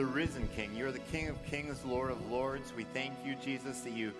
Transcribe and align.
the 0.00 0.06
risen 0.06 0.48
King. 0.56 0.74
You're 0.74 0.92
the 0.92 0.98
King 0.98 1.28
of 1.28 1.44
kings, 1.44 1.84
Lord 1.84 2.10
of 2.10 2.30
lords. 2.30 2.72
We 2.74 2.84
thank 2.84 3.12
you, 3.22 3.34
Jesus, 3.44 3.80
that 3.80 3.92
you 3.92 4.14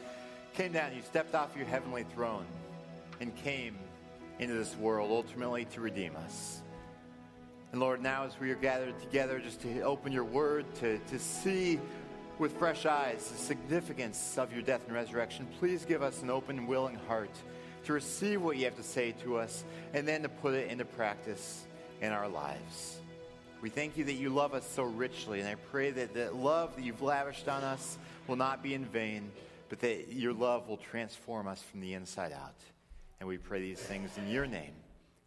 came 0.52 0.72
down, 0.72 0.94
you 0.94 1.00
stepped 1.00 1.34
off 1.34 1.56
your 1.56 1.64
heavenly 1.64 2.04
throne 2.14 2.44
and 3.18 3.34
came 3.36 3.78
into 4.38 4.52
this 4.52 4.76
world 4.76 5.10
ultimately 5.10 5.64
to 5.64 5.80
redeem 5.80 6.16
us. 6.16 6.60
And 7.72 7.80
Lord, 7.80 8.02
now 8.02 8.24
as 8.24 8.38
we 8.38 8.50
are 8.50 8.56
gathered 8.56 9.00
together 9.00 9.38
just 9.38 9.62
to 9.62 9.80
open 9.80 10.12
your 10.12 10.24
word, 10.24 10.66
to, 10.80 10.98
to 10.98 11.18
see 11.18 11.80
with 12.38 12.58
fresh 12.58 12.84
eyes 12.84 13.26
the 13.30 13.38
significance 13.38 14.36
of 14.36 14.52
your 14.52 14.60
death 14.60 14.82
and 14.84 14.94
resurrection, 14.94 15.48
please 15.60 15.86
give 15.86 16.02
us 16.02 16.20
an 16.20 16.28
open 16.28 16.66
willing 16.66 16.96
heart 17.08 17.32
to 17.84 17.94
receive 17.94 18.42
what 18.42 18.58
you 18.58 18.66
have 18.66 18.76
to 18.76 18.82
say 18.82 19.12
to 19.22 19.38
us 19.38 19.64
and 19.94 20.06
then 20.06 20.24
to 20.24 20.28
put 20.28 20.52
it 20.52 20.70
into 20.70 20.84
practice 20.84 21.64
in 22.02 22.12
our 22.12 22.28
lives. 22.28 23.00
We 23.62 23.68
thank 23.68 23.98
you 23.98 24.04
that 24.04 24.14
you 24.14 24.30
love 24.30 24.54
us 24.54 24.66
so 24.66 24.84
richly, 24.84 25.40
and 25.40 25.46
I 25.46 25.54
pray 25.54 25.90
that 25.90 26.14
the 26.14 26.30
love 26.30 26.76
that 26.76 26.82
you've 26.82 27.02
lavished 27.02 27.46
on 27.46 27.62
us 27.62 27.98
will 28.26 28.36
not 28.36 28.62
be 28.62 28.72
in 28.72 28.86
vain, 28.86 29.30
but 29.68 29.80
that 29.80 30.10
your 30.14 30.32
love 30.32 30.66
will 30.66 30.78
transform 30.78 31.46
us 31.46 31.62
from 31.62 31.82
the 31.82 31.92
inside 31.92 32.32
out. 32.32 32.54
And 33.18 33.28
we 33.28 33.36
pray 33.36 33.60
these 33.60 33.78
things 33.78 34.16
in 34.16 34.30
your 34.30 34.46
name. 34.46 34.72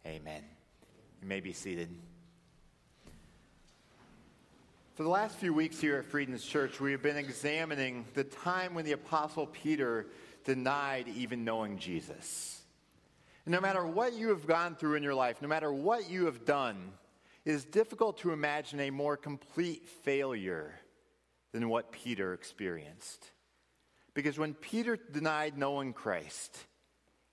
Amen. 0.04 0.42
You 1.22 1.28
may 1.28 1.38
be 1.38 1.52
seated. 1.52 1.88
For 4.96 5.04
the 5.04 5.08
last 5.08 5.36
few 5.36 5.54
weeks 5.54 5.80
here 5.80 5.98
at 5.98 6.04
Freedom's 6.04 6.44
Church, 6.44 6.80
we 6.80 6.90
have 6.90 7.02
been 7.02 7.16
examining 7.16 8.04
the 8.14 8.24
time 8.24 8.74
when 8.74 8.84
the 8.84 8.92
Apostle 8.92 9.46
Peter 9.46 10.06
denied 10.44 11.06
even 11.06 11.44
knowing 11.44 11.78
Jesus. 11.78 12.60
And 13.46 13.52
no 13.52 13.60
matter 13.60 13.86
what 13.86 14.14
you 14.14 14.30
have 14.30 14.44
gone 14.44 14.74
through 14.74 14.96
in 14.96 15.04
your 15.04 15.14
life, 15.14 15.40
no 15.40 15.46
matter 15.46 15.72
what 15.72 16.10
you 16.10 16.26
have 16.26 16.44
done, 16.44 16.92
it 17.44 17.52
is 17.52 17.64
difficult 17.64 18.18
to 18.18 18.32
imagine 18.32 18.80
a 18.80 18.90
more 18.90 19.16
complete 19.16 19.88
failure 19.88 20.72
than 21.52 21.68
what 21.68 21.92
Peter 21.92 22.32
experienced. 22.32 23.30
Because 24.14 24.38
when 24.38 24.54
Peter 24.54 24.96
denied 24.96 25.58
knowing 25.58 25.92
Christ, 25.92 26.56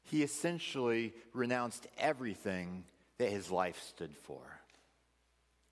he 0.04 0.24
essentially 0.24 1.14
renounced 1.34 1.88
everything 1.98 2.84
that 3.20 3.30
his 3.30 3.52
life 3.52 3.82
stood 3.82 4.16
for. 4.24 4.42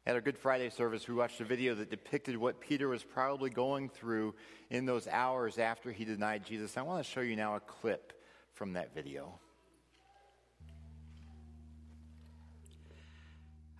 At 0.05 0.15
our 0.15 0.21
Good 0.21 0.37
Friday 0.37 0.69
service, 0.69 1.07
we 1.07 1.13
watched 1.13 1.41
a 1.41 1.45
video 1.45 1.75
that 1.75 1.91
depicted 1.91 2.37
what 2.37 2.61
Peter 2.61 2.87
was 2.87 3.03
probably 3.03 3.49
going 3.49 3.89
through 3.89 4.33
in 4.69 4.85
those 4.85 5.07
hours 5.07 5.59
after 5.59 5.91
he 5.91 6.05
denied 6.05 6.45
Jesus. 6.45 6.77
I 6.77 6.81
want 6.83 7.03
to 7.03 7.11
show 7.11 7.21
you 7.21 7.35
now 7.35 7.55
a 7.55 7.59
clip 7.59 8.13
from 8.53 8.73
that 8.73 8.95
video. 8.95 9.39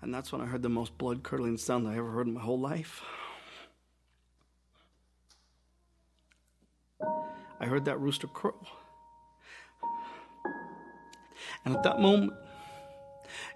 And 0.02 0.14
that's 0.14 0.31
when 0.31 0.42
I 0.42 0.45
heard 0.45 0.61
the 0.61 0.69
most 0.69 0.97
blood 0.97 1.23
curdling 1.23 1.58
sound 1.58 1.88
I 1.88 1.97
ever 1.97 2.11
heard 2.11 2.28
in 2.28 2.33
my 2.33 2.42
whole 2.42 2.59
life. 2.59 3.02
I 7.59 7.66
heard 7.66 7.86
that 7.86 8.00
rooster 8.00 8.27
crow. 8.27 8.55
And 11.66 11.75
at 11.75 11.83
that 11.83 12.00
moment, 12.00 12.33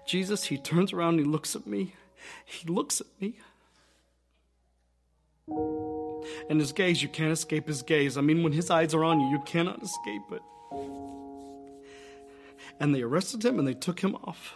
Jesus, 0.06 0.44
he 0.44 0.58
turns 0.58 0.92
around 0.92 1.14
and 1.14 1.20
he 1.20 1.26
looks 1.26 1.56
at 1.56 1.66
me. 1.66 1.94
He 2.44 2.68
looks 2.68 3.00
at 3.00 3.06
me. 3.20 3.38
And 5.46 6.60
his 6.60 6.72
gaze, 6.72 7.02
you 7.02 7.08
can't 7.08 7.32
escape 7.32 7.66
his 7.66 7.82
gaze. 7.82 8.16
I 8.16 8.20
mean, 8.20 8.42
when 8.42 8.52
his 8.52 8.70
eyes 8.70 8.94
are 8.94 9.04
on 9.04 9.20
you, 9.20 9.28
you 9.28 9.42
cannot 9.46 9.82
escape 9.82 10.22
it. 10.32 10.42
And 12.80 12.94
they 12.94 13.02
arrested 13.02 13.44
him 13.44 13.58
and 13.58 13.66
they 13.66 13.74
took 13.74 14.00
him 14.00 14.16
off. 14.16 14.54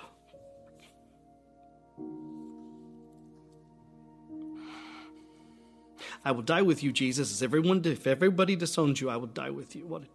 I 6.28 6.30
will 6.30 6.42
die 6.42 6.60
with 6.60 6.82
you, 6.82 6.92
Jesus. 6.92 7.32
As 7.32 7.42
everyone, 7.42 7.80
if 7.86 8.06
everybody 8.06 8.54
disowns 8.54 9.00
you, 9.00 9.08
I 9.08 9.16
will 9.16 9.28
die 9.28 9.48
with 9.48 9.74
you. 9.74 9.86
What 9.86 10.02
a, 10.02 10.06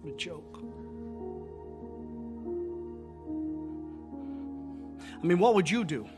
what 0.00 0.14
a 0.14 0.16
joke. 0.16 0.60
I 5.20 5.26
mean, 5.26 5.40
what 5.40 5.56
would 5.56 5.68
you 5.68 5.82
do? 5.82 6.08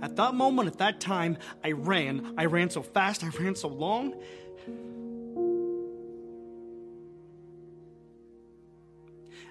At 0.00 0.16
that 0.16 0.32
moment, 0.32 0.66
at 0.66 0.78
that 0.78 0.98
time, 0.98 1.36
I 1.62 1.72
ran. 1.72 2.32
I 2.38 2.46
ran 2.46 2.70
so 2.70 2.80
fast, 2.80 3.22
I 3.22 3.28
ran 3.28 3.54
so 3.54 3.68
long. 3.68 4.14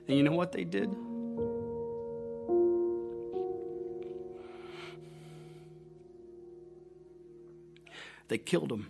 And 0.08 0.18
you 0.18 0.24
know 0.24 0.32
what 0.32 0.54
they 0.54 0.64
did? 0.64 0.90
They 8.28 8.38
killed 8.38 8.72
him. 8.72 8.88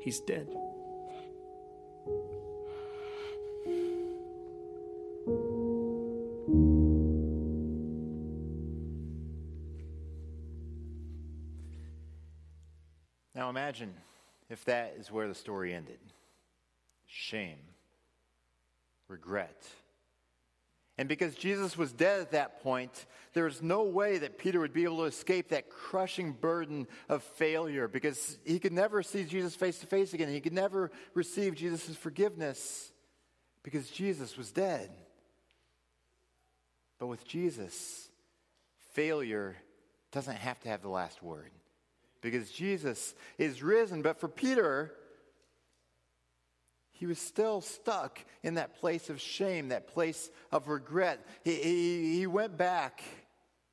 He's 0.00 0.20
dead. 0.20 0.48
Now 13.34 13.48
imagine 13.48 13.94
if 14.50 14.64
that 14.66 14.96
is 14.98 15.10
where 15.10 15.26
the 15.28 15.34
story 15.34 15.72
ended 15.72 15.98
shame, 17.12 17.58
regret. 19.08 19.66
And 21.02 21.08
because 21.08 21.34
Jesus 21.34 21.76
was 21.76 21.90
dead 21.90 22.20
at 22.20 22.30
that 22.30 22.62
point, 22.62 23.06
there 23.32 23.42
was 23.42 23.60
no 23.60 23.82
way 23.82 24.18
that 24.18 24.38
Peter 24.38 24.60
would 24.60 24.72
be 24.72 24.84
able 24.84 24.98
to 24.98 25.06
escape 25.06 25.48
that 25.48 25.68
crushing 25.68 26.30
burden 26.30 26.86
of 27.08 27.24
failure 27.24 27.88
because 27.88 28.38
he 28.44 28.60
could 28.60 28.72
never 28.72 29.02
see 29.02 29.24
Jesus 29.24 29.56
face 29.56 29.80
to 29.80 29.86
face 29.88 30.14
again. 30.14 30.28
He 30.28 30.40
could 30.40 30.52
never 30.52 30.92
receive 31.12 31.56
Jesus' 31.56 31.96
forgiveness 31.96 32.92
because 33.64 33.90
Jesus 33.90 34.36
was 34.36 34.52
dead. 34.52 34.92
But 37.00 37.08
with 37.08 37.26
Jesus, 37.26 38.08
failure 38.92 39.56
doesn't 40.12 40.36
have 40.36 40.60
to 40.60 40.68
have 40.68 40.82
the 40.82 40.88
last 40.88 41.20
word 41.20 41.50
because 42.20 42.48
Jesus 42.52 43.16
is 43.38 43.60
risen. 43.60 44.02
But 44.02 44.20
for 44.20 44.28
Peter, 44.28 44.94
he 47.02 47.06
was 47.06 47.18
still 47.18 47.60
stuck 47.60 48.20
in 48.44 48.54
that 48.54 48.78
place 48.78 49.10
of 49.10 49.20
shame, 49.20 49.70
that 49.70 49.88
place 49.88 50.30
of 50.52 50.68
regret. 50.68 51.26
He, 51.42 51.56
he, 51.56 52.18
he 52.18 52.26
went 52.28 52.56
back 52.56 53.02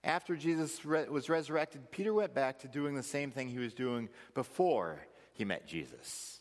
after 0.04 0.36
Jesus 0.36 0.84
re- 0.84 1.08
was 1.08 1.30
resurrected. 1.30 1.92
Peter 1.92 2.12
went 2.12 2.34
back 2.34 2.58
to 2.62 2.68
doing 2.68 2.96
the 2.96 3.04
same 3.04 3.30
thing 3.30 3.48
he 3.48 3.60
was 3.60 3.76
doing 3.76 4.10
before 4.34 5.06
he 5.34 5.46
met 5.46 5.68
Jesus. 5.68 6.40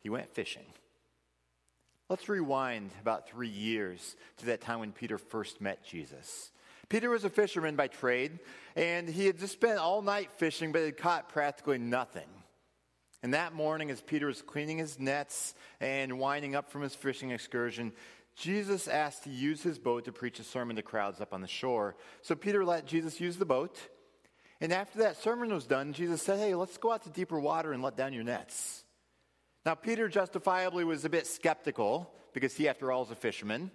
He 0.00 0.08
went 0.08 0.32
fishing. 0.32 0.64
Let's 2.08 2.26
rewind 2.26 2.90
about 3.02 3.28
three 3.28 3.50
years 3.50 4.16
to 4.38 4.46
that 4.46 4.62
time 4.62 4.80
when 4.80 4.92
Peter 4.92 5.18
first 5.18 5.60
met 5.60 5.84
Jesus. 5.84 6.52
Peter 6.88 7.10
was 7.10 7.24
a 7.24 7.28
fisherman 7.28 7.76
by 7.76 7.88
trade, 7.88 8.38
and 8.76 9.10
he 9.10 9.26
had 9.26 9.38
just 9.38 9.52
spent 9.52 9.78
all 9.78 10.00
night 10.00 10.30
fishing, 10.38 10.72
but 10.72 10.80
had 10.80 10.96
caught 10.96 11.28
practically 11.28 11.76
nothing. 11.76 12.37
And 13.22 13.34
that 13.34 13.52
morning, 13.52 13.90
as 13.90 14.00
Peter 14.00 14.26
was 14.26 14.42
cleaning 14.42 14.78
his 14.78 14.98
nets 14.98 15.54
and 15.80 16.18
winding 16.18 16.54
up 16.54 16.70
from 16.70 16.82
his 16.82 16.94
fishing 16.94 17.30
excursion, 17.30 17.92
Jesus 18.36 18.86
asked 18.86 19.24
to 19.24 19.30
use 19.30 19.62
his 19.62 19.78
boat 19.78 20.04
to 20.04 20.12
preach 20.12 20.38
a 20.38 20.44
sermon 20.44 20.76
to 20.76 20.82
crowds 20.82 21.20
up 21.20 21.34
on 21.34 21.40
the 21.40 21.48
shore. 21.48 21.96
So 22.22 22.36
Peter 22.36 22.64
let 22.64 22.86
Jesus 22.86 23.20
use 23.20 23.36
the 23.36 23.44
boat. 23.44 23.76
And 24.60 24.72
after 24.72 25.00
that 25.00 25.20
sermon 25.20 25.52
was 25.52 25.66
done, 25.66 25.92
Jesus 25.92 26.22
said, 26.22 26.38
Hey, 26.38 26.54
let's 26.54 26.78
go 26.78 26.92
out 26.92 27.02
to 27.02 27.10
deeper 27.10 27.40
water 27.40 27.72
and 27.72 27.82
let 27.82 27.96
down 27.96 28.12
your 28.12 28.24
nets. 28.24 28.84
Now, 29.66 29.74
Peter 29.74 30.08
justifiably 30.08 30.84
was 30.84 31.04
a 31.04 31.08
bit 31.08 31.26
skeptical 31.26 32.12
because 32.32 32.54
he, 32.54 32.68
after 32.68 32.92
all, 32.92 33.02
is 33.02 33.10
a 33.10 33.16
fisherman. 33.16 33.72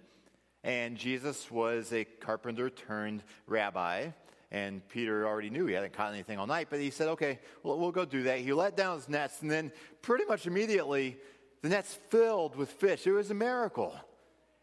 And 0.62 0.96
Jesus 0.96 1.50
was 1.50 1.92
a 1.92 2.04
carpenter 2.04 2.70
turned 2.70 3.22
rabbi. 3.46 4.08
And 4.54 4.88
Peter 4.88 5.26
already 5.26 5.50
knew 5.50 5.66
he 5.66 5.74
hadn't 5.74 5.94
caught 5.94 6.12
anything 6.12 6.38
all 6.38 6.46
night, 6.46 6.68
but 6.70 6.78
he 6.78 6.90
said, 6.90 7.08
okay, 7.08 7.40
well, 7.64 7.90
go 7.90 8.04
do 8.04 8.22
that. 8.22 8.38
He 8.38 8.52
let 8.52 8.76
down 8.76 8.94
his 8.94 9.08
nets, 9.08 9.42
and 9.42 9.50
then 9.50 9.72
pretty 10.00 10.26
much 10.26 10.46
immediately, 10.46 11.16
the 11.62 11.70
nets 11.70 11.98
filled 12.08 12.54
with 12.54 12.70
fish. 12.70 13.04
It 13.04 13.10
was 13.10 13.32
a 13.32 13.34
miracle. 13.34 13.92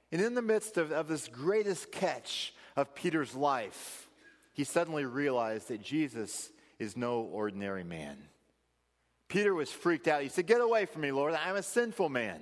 And 0.09 0.21
in 0.21 0.33
the 0.33 0.41
midst 0.41 0.77
of, 0.77 0.93
of 0.93 1.09
this 1.09 1.27
greatest 1.27 1.91
catch 1.91 2.53
of 2.77 2.95
Peter's 2.95 3.35
life, 3.35 4.07
he 4.53 4.63
suddenly 4.63 5.03
realized 5.03 5.67
that 5.67 5.81
Jesus 5.81 6.51
is 6.79 6.95
no 6.95 7.23
ordinary 7.23 7.83
man. 7.83 8.17
Peter 9.27 9.53
was 9.53 9.73
freaked 9.73 10.07
out. 10.07 10.23
He 10.23 10.29
said, 10.29 10.47
Get 10.47 10.61
away 10.61 10.85
from 10.85 11.01
me, 11.01 11.11
Lord. 11.11 11.33
I'm 11.33 11.57
a 11.57 11.63
sinful 11.63 12.07
man. 12.07 12.39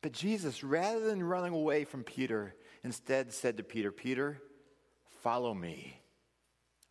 But 0.00 0.12
Jesus, 0.12 0.64
rather 0.64 1.00
than 1.00 1.22
running 1.22 1.52
away 1.52 1.84
from 1.84 2.04
Peter, 2.04 2.54
instead 2.82 3.34
said 3.34 3.58
to 3.58 3.62
Peter, 3.62 3.92
Peter, 3.92 4.40
follow 5.24 5.52
me. 5.52 6.00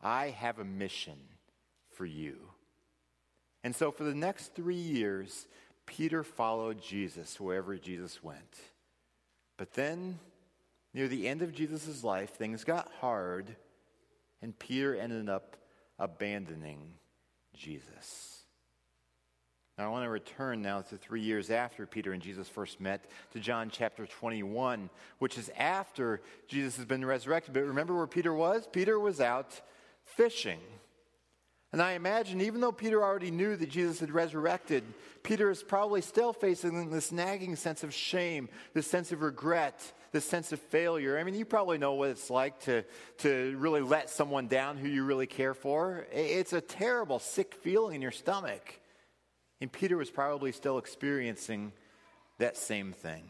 I 0.02 0.32
have 0.32 0.60
a 0.60 0.66
mission 0.66 1.18
for 1.96 2.06
you. 2.06 2.36
And 3.64 3.74
so 3.74 3.92
for 3.92 4.04
the 4.04 4.14
next 4.14 4.54
three 4.54 4.76
years, 4.76 5.48
Peter 5.86 6.22
followed 6.24 6.82
Jesus 6.82 7.40
wherever 7.40 7.78
Jesus 7.78 8.22
went. 8.22 8.60
But 9.58 9.74
then 9.74 10.20
Near 10.94 11.08
the 11.08 11.28
end 11.28 11.42
of 11.42 11.54
Jesus' 11.54 12.04
life, 12.04 12.32
things 12.32 12.64
got 12.64 12.92
hard, 13.02 13.56
and 14.42 14.58
Peter 14.58 14.96
ended 14.96 15.28
up 15.28 15.58
abandoning 15.98 16.94
Jesus. 17.56 18.43
Now, 19.78 19.86
I 19.86 19.90
want 19.90 20.06
to 20.06 20.10
return 20.10 20.62
now 20.62 20.82
to 20.82 20.98
three 20.98 21.22
years 21.22 21.50
after 21.50 21.88
Peter 21.88 22.14
and 22.14 22.22
Jesus 22.22 22.48
first 22.48 22.80
met 22.80 23.10
to 23.32 23.40
John 23.40 23.72
chapter 23.72 24.06
21, 24.06 24.88
which 25.18 25.36
is 25.40 25.50
after 25.58 26.22
Jesus 26.48 26.78
has 26.78 26.86
been 26.86 27.04
resurrected. 27.04 27.56
But 27.56 27.64
remember 27.64 27.96
where 27.96 28.06
Peter 28.06 28.32
was? 28.34 28.68
Peter 28.72 29.00
was 29.00 29.20
out 29.20 29.60
fishing. 30.06 30.60
And 31.72 31.82
I 31.82 31.94
imagine, 31.94 32.40
even 32.42 32.62
though 32.62 32.72
Peter 32.72 33.02
already 33.02 33.32
knew 33.32 33.56
that 33.56 33.72
Jesus 33.72 34.00
had 34.00 34.12
resurrected, 34.12 34.84
Peter 35.24 35.50
is 35.50 35.64
probably 35.64 36.02
still 36.02 36.34
facing 36.34 36.92
this 36.92 37.12
nagging 37.12 37.56
sense 37.56 37.84
of 37.84 37.92
shame, 37.92 38.50
this 38.76 38.86
sense 38.86 39.12
of 39.12 39.24
regret, 39.24 39.82
this 40.12 40.24
sense 40.24 40.52
of 40.52 40.60
failure. 40.60 41.18
I 41.18 41.24
mean, 41.24 41.34
you 41.34 41.46
probably 41.46 41.80
know 41.80 41.96
what 41.96 42.10
it's 42.10 42.30
like 42.30 42.60
to, 42.66 42.84
to 43.20 43.56
really 43.58 43.82
let 43.82 44.12
someone 44.12 44.48
down 44.48 44.78
who 44.78 44.88
you 44.88 45.04
really 45.04 45.26
care 45.26 45.56
for. 45.56 46.06
It's 46.14 46.54
a 46.54 46.62
terrible, 46.62 47.18
sick 47.18 47.56
feeling 47.56 47.96
in 47.96 48.02
your 48.04 48.12
stomach. 48.12 48.80
And 49.62 49.72
Peter 49.72 49.98
was 49.98 50.10
probably 50.10 50.52
still 50.52 50.78
experiencing 50.78 51.72
that 52.38 52.58
same 52.58 52.92
thing. 52.92 53.24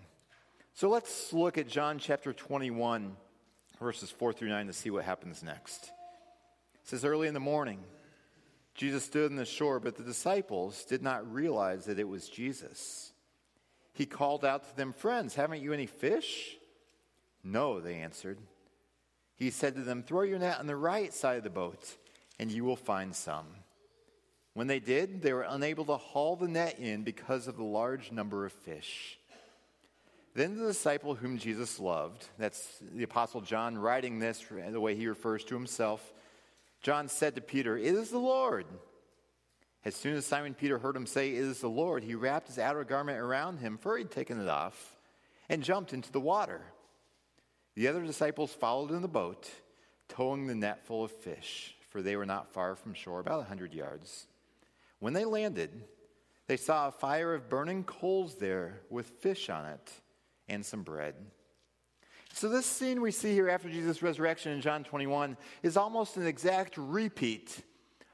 So 0.73 0.89
let's 0.89 1.31
look 1.33 1.57
at 1.57 1.67
John 1.67 1.99
chapter 1.99 2.33
21, 2.33 3.15
verses 3.79 4.09
4 4.09 4.33
through 4.33 4.49
9 4.49 4.67
to 4.67 4.73
see 4.73 4.89
what 4.89 5.05
happens 5.05 5.43
next. 5.43 5.91
It 6.81 6.87
says, 6.87 7.05
Early 7.05 7.27
in 7.27 7.35
the 7.35 7.39
morning, 7.39 7.79
Jesus 8.73 9.03
stood 9.03 9.29
on 9.29 9.37
the 9.37 9.45
shore, 9.45 9.79
but 9.79 9.95
the 9.95 10.03
disciples 10.03 10.83
did 10.85 11.03
not 11.03 11.31
realize 11.31 11.85
that 11.85 11.99
it 11.99 12.07
was 12.07 12.27
Jesus. 12.27 13.11
He 13.93 14.07
called 14.07 14.43
out 14.43 14.67
to 14.67 14.75
them, 14.75 14.93
Friends, 14.93 15.35
haven't 15.35 15.61
you 15.61 15.73
any 15.73 15.85
fish? 15.85 16.57
No, 17.43 17.79
they 17.79 17.95
answered. 17.95 18.39
He 19.35 19.51
said 19.51 19.75
to 19.75 19.81
them, 19.81 20.01
Throw 20.01 20.23
your 20.23 20.39
net 20.39 20.59
on 20.59 20.67
the 20.67 20.75
right 20.75 21.13
side 21.13 21.37
of 21.37 21.43
the 21.43 21.49
boat, 21.49 21.97
and 22.39 22.51
you 22.51 22.63
will 22.63 22.75
find 22.75 23.15
some. 23.15 23.45
When 24.53 24.67
they 24.67 24.79
did, 24.79 25.21
they 25.21 25.33
were 25.33 25.45
unable 25.47 25.85
to 25.85 25.97
haul 25.97 26.35
the 26.35 26.47
net 26.47 26.77
in 26.79 27.03
because 27.03 27.47
of 27.47 27.57
the 27.57 27.63
large 27.63 28.11
number 28.11 28.45
of 28.45 28.53
fish. 28.53 29.17
Then 30.35 30.57
the 30.57 30.67
disciple 30.67 31.15
whom 31.15 31.37
Jesus 31.37 31.79
loved, 31.79 32.27
that's 32.37 32.79
the 32.81 33.03
Apostle 33.03 33.41
John 33.41 33.77
writing 33.77 34.19
this 34.19 34.43
the 34.71 34.79
way 34.79 34.95
he 34.95 35.07
refers 35.07 35.43
to 35.45 35.55
himself, 35.55 36.13
John 36.81 37.07
said 37.07 37.35
to 37.35 37.41
Peter, 37.41 37.77
It 37.77 37.95
is 37.95 38.09
the 38.09 38.19
Lord. 38.19 38.65
As 39.85 39.95
soon 39.95 40.15
as 40.15 40.25
Simon 40.25 40.53
Peter 40.53 40.77
heard 40.77 40.95
him 40.95 41.05
say, 41.05 41.29
It 41.29 41.43
is 41.43 41.59
the 41.59 41.69
Lord, 41.69 42.03
he 42.03 42.15
wrapped 42.15 42.47
his 42.47 42.59
outer 42.59 42.83
garment 42.83 43.19
around 43.19 43.57
him, 43.57 43.77
for 43.77 43.97
he'd 43.97 44.11
taken 44.11 44.39
it 44.39 44.49
off, 44.49 44.97
and 45.49 45.63
jumped 45.63 45.93
into 45.93 46.11
the 46.11 46.19
water. 46.19 46.61
The 47.75 47.87
other 47.87 48.03
disciples 48.03 48.53
followed 48.53 48.91
in 48.91 49.01
the 49.01 49.07
boat, 49.07 49.49
towing 50.09 50.47
the 50.47 50.55
net 50.55 50.85
full 50.85 51.03
of 51.03 51.11
fish, 51.11 51.75
for 51.89 52.01
they 52.01 52.15
were 52.15 52.25
not 52.25 52.53
far 52.53 52.75
from 52.75 52.93
shore, 52.93 53.19
about 53.19 53.41
a 53.41 53.45
hundred 53.45 53.73
yards. 53.73 54.27
When 55.03 55.11
they 55.11 55.25
landed, 55.25 55.83
they 56.47 56.55
saw 56.55 56.87
a 56.87 56.91
fire 56.93 57.33
of 57.33 57.49
burning 57.49 57.83
coals 57.83 58.35
there 58.35 58.79
with 58.89 59.09
fish 59.19 59.49
on 59.49 59.65
it 59.65 59.91
and 60.47 60.65
some 60.65 60.83
bread. 60.83 61.15
So, 62.31 62.47
this 62.47 62.65
scene 62.65 63.01
we 63.01 63.11
see 63.11 63.33
here 63.33 63.49
after 63.49 63.69
Jesus' 63.69 64.01
resurrection 64.01 64.53
in 64.53 64.61
John 64.61 64.85
21 64.85 65.35
is 65.61 65.75
almost 65.75 66.15
an 66.15 66.25
exact 66.25 66.77
repeat 66.77 67.65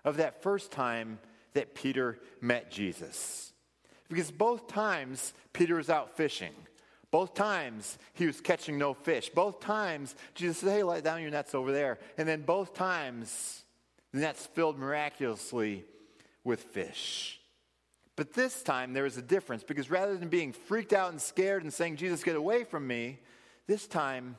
of 0.03 0.17
that 0.17 0.41
first 0.41 0.71
time 0.71 1.19
that 1.53 1.75
Peter 1.75 2.17
met 2.41 2.71
Jesus. 2.71 3.53
Because 4.09 4.31
both 4.31 4.67
times 4.67 5.35
Peter 5.53 5.75
was 5.75 5.91
out 5.91 6.17
fishing. 6.17 6.53
Both 7.11 7.35
times 7.35 7.99
he 8.13 8.25
was 8.25 8.41
catching 8.41 8.79
no 8.79 8.95
fish. 8.95 9.29
Both 9.29 9.59
times 9.59 10.15
Jesus 10.33 10.57
said, 10.57 10.71
Hey, 10.71 10.81
let 10.81 11.03
down 11.03 11.21
your 11.21 11.29
nets 11.29 11.53
over 11.53 11.71
there. 11.71 11.99
And 12.17 12.27
then 12.27 12.41
both 12.41 12.73
times 12.73 13.63
the 14.11 14.21
nets 14.21 14.47
filled 14.47 14.79
miraculously 14.79 15.85
with 16.43 16.61
fish. 16.61 17.39
But 18.15 18.33
this 18.33 18.63
time 18.63 18.93
there 18.93 19.03
was 19.03 19.17
a 19.17 19.21
difference 19.21 19.63
because 19.63 19.89
rather 19.89 20.17
than 20.17 20.29
being 20.29 20.51
freaked 20.51 20.93
out 20.93 21.11
and 21.11 21.21
scared 21.21 21.63
and 21.63 21.73
saying, 21.73 21.95
Jesus, 21.95 22.23
get 22.23 22.35
away 22.35 22.63
from 22.63 22.85
me, 22.85 23.19
this 23.67 23.87
time 23.87 24.35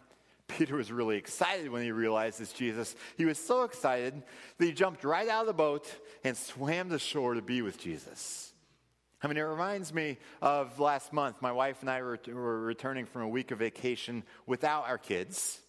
Peter 0.49 0.77
was 0.77 0.91
really 0.91 1.17
excited 1.17 1.71
when 1.71 1.83
he 1.83 1.93
realized 1.93 2.41
it's 2.41 2.53
Jesus. 2.53 2.95
He 3.17 3.25
was 3.25 3.39
so 3.39 3.63
excited 3.63 4.23
that 4.59 4.65
he 4.65 4.73
jumped 4.73 5.05
right 5.05 5.29
out 5.29 5.43
of 5.43 5.47
the 5.47 5.55
boat 5.55 5.91
and 6.25 6.37
swam 6.37 6.91
to 6.91 6.99
shore 6.99 7.35
to 7.35 7.43
be 7.43 7.63
with 7.63 7.79
Jesus. 7.79 8.53
I 9.23 9.29
mean, 9.29 9.37
it 9.37 9.43
reminds 9.43 9.93
me 9.93 10.19
of 10.41 10.81
last 10.81 11.13
month. 11.13 11.41
My 11.41 11.53
wife 11.53 11.79
and 11.83 11.91
I 11.91 12.03
were, 12.03 12.19
were 12.27 12.61
returning 12.61 13.07
from 13.07 13.23
a 13.23 13.29
week 13.29 13.51
of 13.51 13.59
vacation 13.59 14.25
without 14.47 14.89
our 14.89 14.99
kids. 14.99 15.61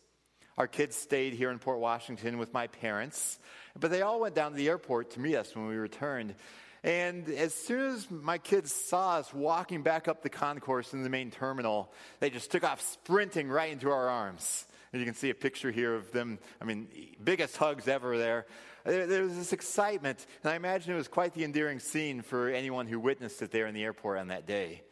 Our 0.62 0.68
kids 0.68 0.96
stayed 0.96 1.34
here 1.34 1.50
in 1.50 1.58
Port 1.58 1.80
Washington 1.80 2.38
with 2.38 2.54
my 2.54 2.68
parents. 2.68 3.40
But 3.80 3.90
they 3.90 4.04
all 4.04 4.20
went 4.20 4.36
down 4.36 4.52
to 4.52 4.58
the 4.58 4.70
airport 4.70 5.10
to 5.14 5.20
meet 5.20 5.36
us 5.36 5.56
when 5.56 5.66
we 5.66 5.76
returned. 5.76 6.36
And 6.84 7.28
as 7.30 7.56
soon 7.56 7.96
as 7.96 8.12
my 8.12 8.38
kids 8.38 8.72
saw 8.72 9.16
us 9.16 9.34
walking 9.34 9.82
back 9.82 10.08
up 10.08 10.22
the 10.22 10.30
concourse 10.30 10.94
in 10.94 11.02
the 11.02 11.10
main 11.10 11.32
terminal, 11.32 11.92
they 12.20 12.30
just 12.30 12.52
took 12.52 12.64
off 12.64 12.80
sprinting 12.80 13.50
right 13.50 13.72
into 13.72 13.90
our 13.90 14.08
arms. 14.08 14.68
And 14.94 15.00
you 15.00 15.06
can 15.08 15.16
see 15.16 15.32
a 15.32 15.34
picture 15.34 15.72
here 15.72 15.96
of 15.96 16.12
them, 16.12 16.38
I 16.62 16.66
mean, 16.66 16.88
biggest 17.24 17.58
hugs 17.58 17.88
ever 17.88 18.20
there. 18.20 18.46
There, 18.86 19.24
was 19.24 19.36
this 19.36 19.54
excitement, 19.54 20.28
and 20.44 20.54
I 20.54 20.56
imagine 20.58 20.94
it 20.94 20.98
was 20.98 21.08
quite 21.08 21.34
the 21.34 21.44
endearing 21.44 21.80
scene 21.80 22.22
for 22.22 22.50
anyone 22.50 22.86
who 22.86 23.00
witnessed 23.00 23.42
it 23.42 23.50
there 23.50 23.66
in 23.66 23.74
the 23.74 23.84
airport 23.84 24.20
on 24.20 24.28
that 24.28 24.46
day. 24.46 24.84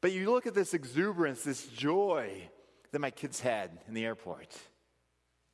But 0.00 0.10
you 0.10 0.32
look 0.32 0.48
at 0.48 0.54
this 0.54 0.74
exuberance, 0.74 1.44
this 1.44 1.64
joy 1.64 2.48
that 2.90 2.98
my 2.98 3.12
kids 3.12 3.38
had 3.38 3.70
in 3.86 3.94
the 3.94 4.04
airport. 4.04 4.58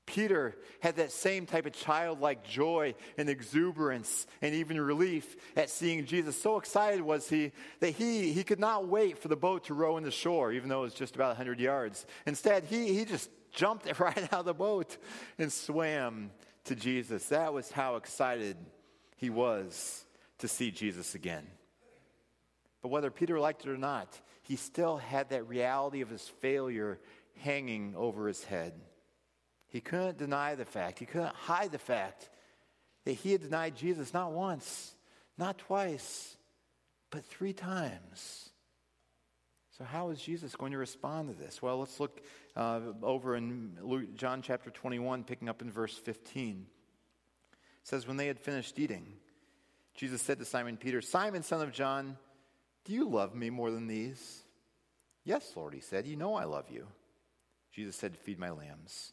Peter 0.07 0.57
had 0.81 0.97
that 0.97 1.11
same 1.11 1.47
type 1.47 1.67
of 1.67 1.73
childlike 1.73 2.45
joy 2.45 2.95
and 3.19 3.29
exuberance 3.29 4.27
and 4.41 4.55
even 4.55 4.81
relief 4.81 5.37
at 5.57 5.69
seeing 5.69 6.07
Jesus. 6.07 6.41
So 6.41 6.57
excited 6.57 7.03
was 7.03 7.29
he 7.29 7.53
that 7.81 7.91
he, 7.91 8.33
he 8.33 8.45
could 8.45 8.61
not 8.61 8.87
wait 8.87 9.19
for 9.19 9.27
the 9.29 9.37
boat 9.37 9.65
to 9.65 9.75
row 9.75 9.97
in 9.97 10.05
the 10.05 10.13
shore, 10.13 10.53
even 10.53 10.69
though 10.69 10.81
it 10.81 10.87
was 10.87 10.95
just 10.95 11.17
about 11.17 11.31
100 11.31 11.59
yards. 11.59 12.07
Instead, 12.25 12.65
he, 12.65 12.95
he 12.95 13.05
just 13.05 13.29
jumped 13.53 13.87
right 14.01 14.33
out 14.33 14.41
of 14.41 14.45
the 14.45 14.55
boat 14.55 14.97
and 15.39 15.53
swam 15.53 16.31
to 16.65 16.77
Jesus. 16.77 17.27
That 17.27 17.53
was 17.53 17.71
how 17.71 17.97
excited 17.97 18.57
he 19.17 19.29
was 19.29 20.05
to 20.39 20.49
see 20.49 20.71
Jesus 20.71 21.15
again. 21.17 21.47
But 22.81 22.91
whether 22.91 23.11
Peter 23.11 23.41
liked 23.41 23.67
it 23.67 23.71
or 23.71 23.77
not, 23.77 24.21
he 24.43 24.55
still 24.55 24.99
had 24.99 25.31
that 25.31 25.49
reality 25.49 26.03
of 26.03 26.09
his 26.09 26.29
failure 26.41 27.01
hanging 27.41 27.95
over 27.97 28.29
his 28.29 28.45
head. 28.45 28.73
He 29.69 29.81
couldn't 29.81 30.19
deny 30.19 30.55
the 30.55 30.65
fact, 30.65 30.99
he 30.99 31.07
couldn't 31.07 31.35
hide 31.35 31.73
the 31.73 31.79
fact 31.79 32.29
that 33.05 33.13
he 33.13 33.33
had 33.33 33.43
denied 33.43 33.77
Jesus 33.77 34.13
not 34.13 34.33
once, 34.33 34.95
not 35.39 35.59
twice, 35.59 36.37
but 37.11 37.25
three 37.25 37.53
times. 37.53 38.51
So, 39.79 39.85
how 39.85 40.09
is 40.09 40.21
Jesus 40.21 40.57
going 40.57 40.73
to 40.73 40.79
respond 40.79 41.29
to 41.29 41.35
this? 41.35 41.61
Well, 41.61 41.79
let's 41.79 42.01
look 42.01 42.23
uh, 42.57 42.81
over 43.03 43.37
in 43.37 43.77
Luke, 43.83 44.15
John 44.17 44.41
chapter 44.41 44.71
21, 44.71 45.25
picking 45.25 45.49
up 45.49 45.61
in 45.61 45.71
verse 45.71 45.95
15. 45.95 46.67
It 47.53 47.59
says, 47.83 48.07
When 48.07 48.17
they 48.17 48.27
had 48.27 48.41
finished 48.41 48.79
eating, 48.79 49.13
Jesus 49.95 50.23
said 50.23 50.39
to 50.39 50.45
Simon 50.47 50.79
Peter, 50.79 51.03
Simon, 51.03 51.43
son 51.43 51.61
of 51.61 51.73
John, 51.73 52.17
do 52.87 52.93
you 52.93 53.09
love 53.09 53.35
me 53.35 53.51
more 53.51 53.71
than 53.71 53.87
these? 53.87 54.43
Yes, 55.25 55.53
Lord, 55.57 55.75
he 55.75 55.81
said. 55.81 56.07
You 56.07 56.17
know 56.17 56.37
I 56.37 56.45
love 56.45 56.71
you. 56.71 56.87
Jesus 57.73 57.97
said, 57.97 58.17
Feed 58.17 58.39
my 58.39 58.51
lambs. 58.51 59.13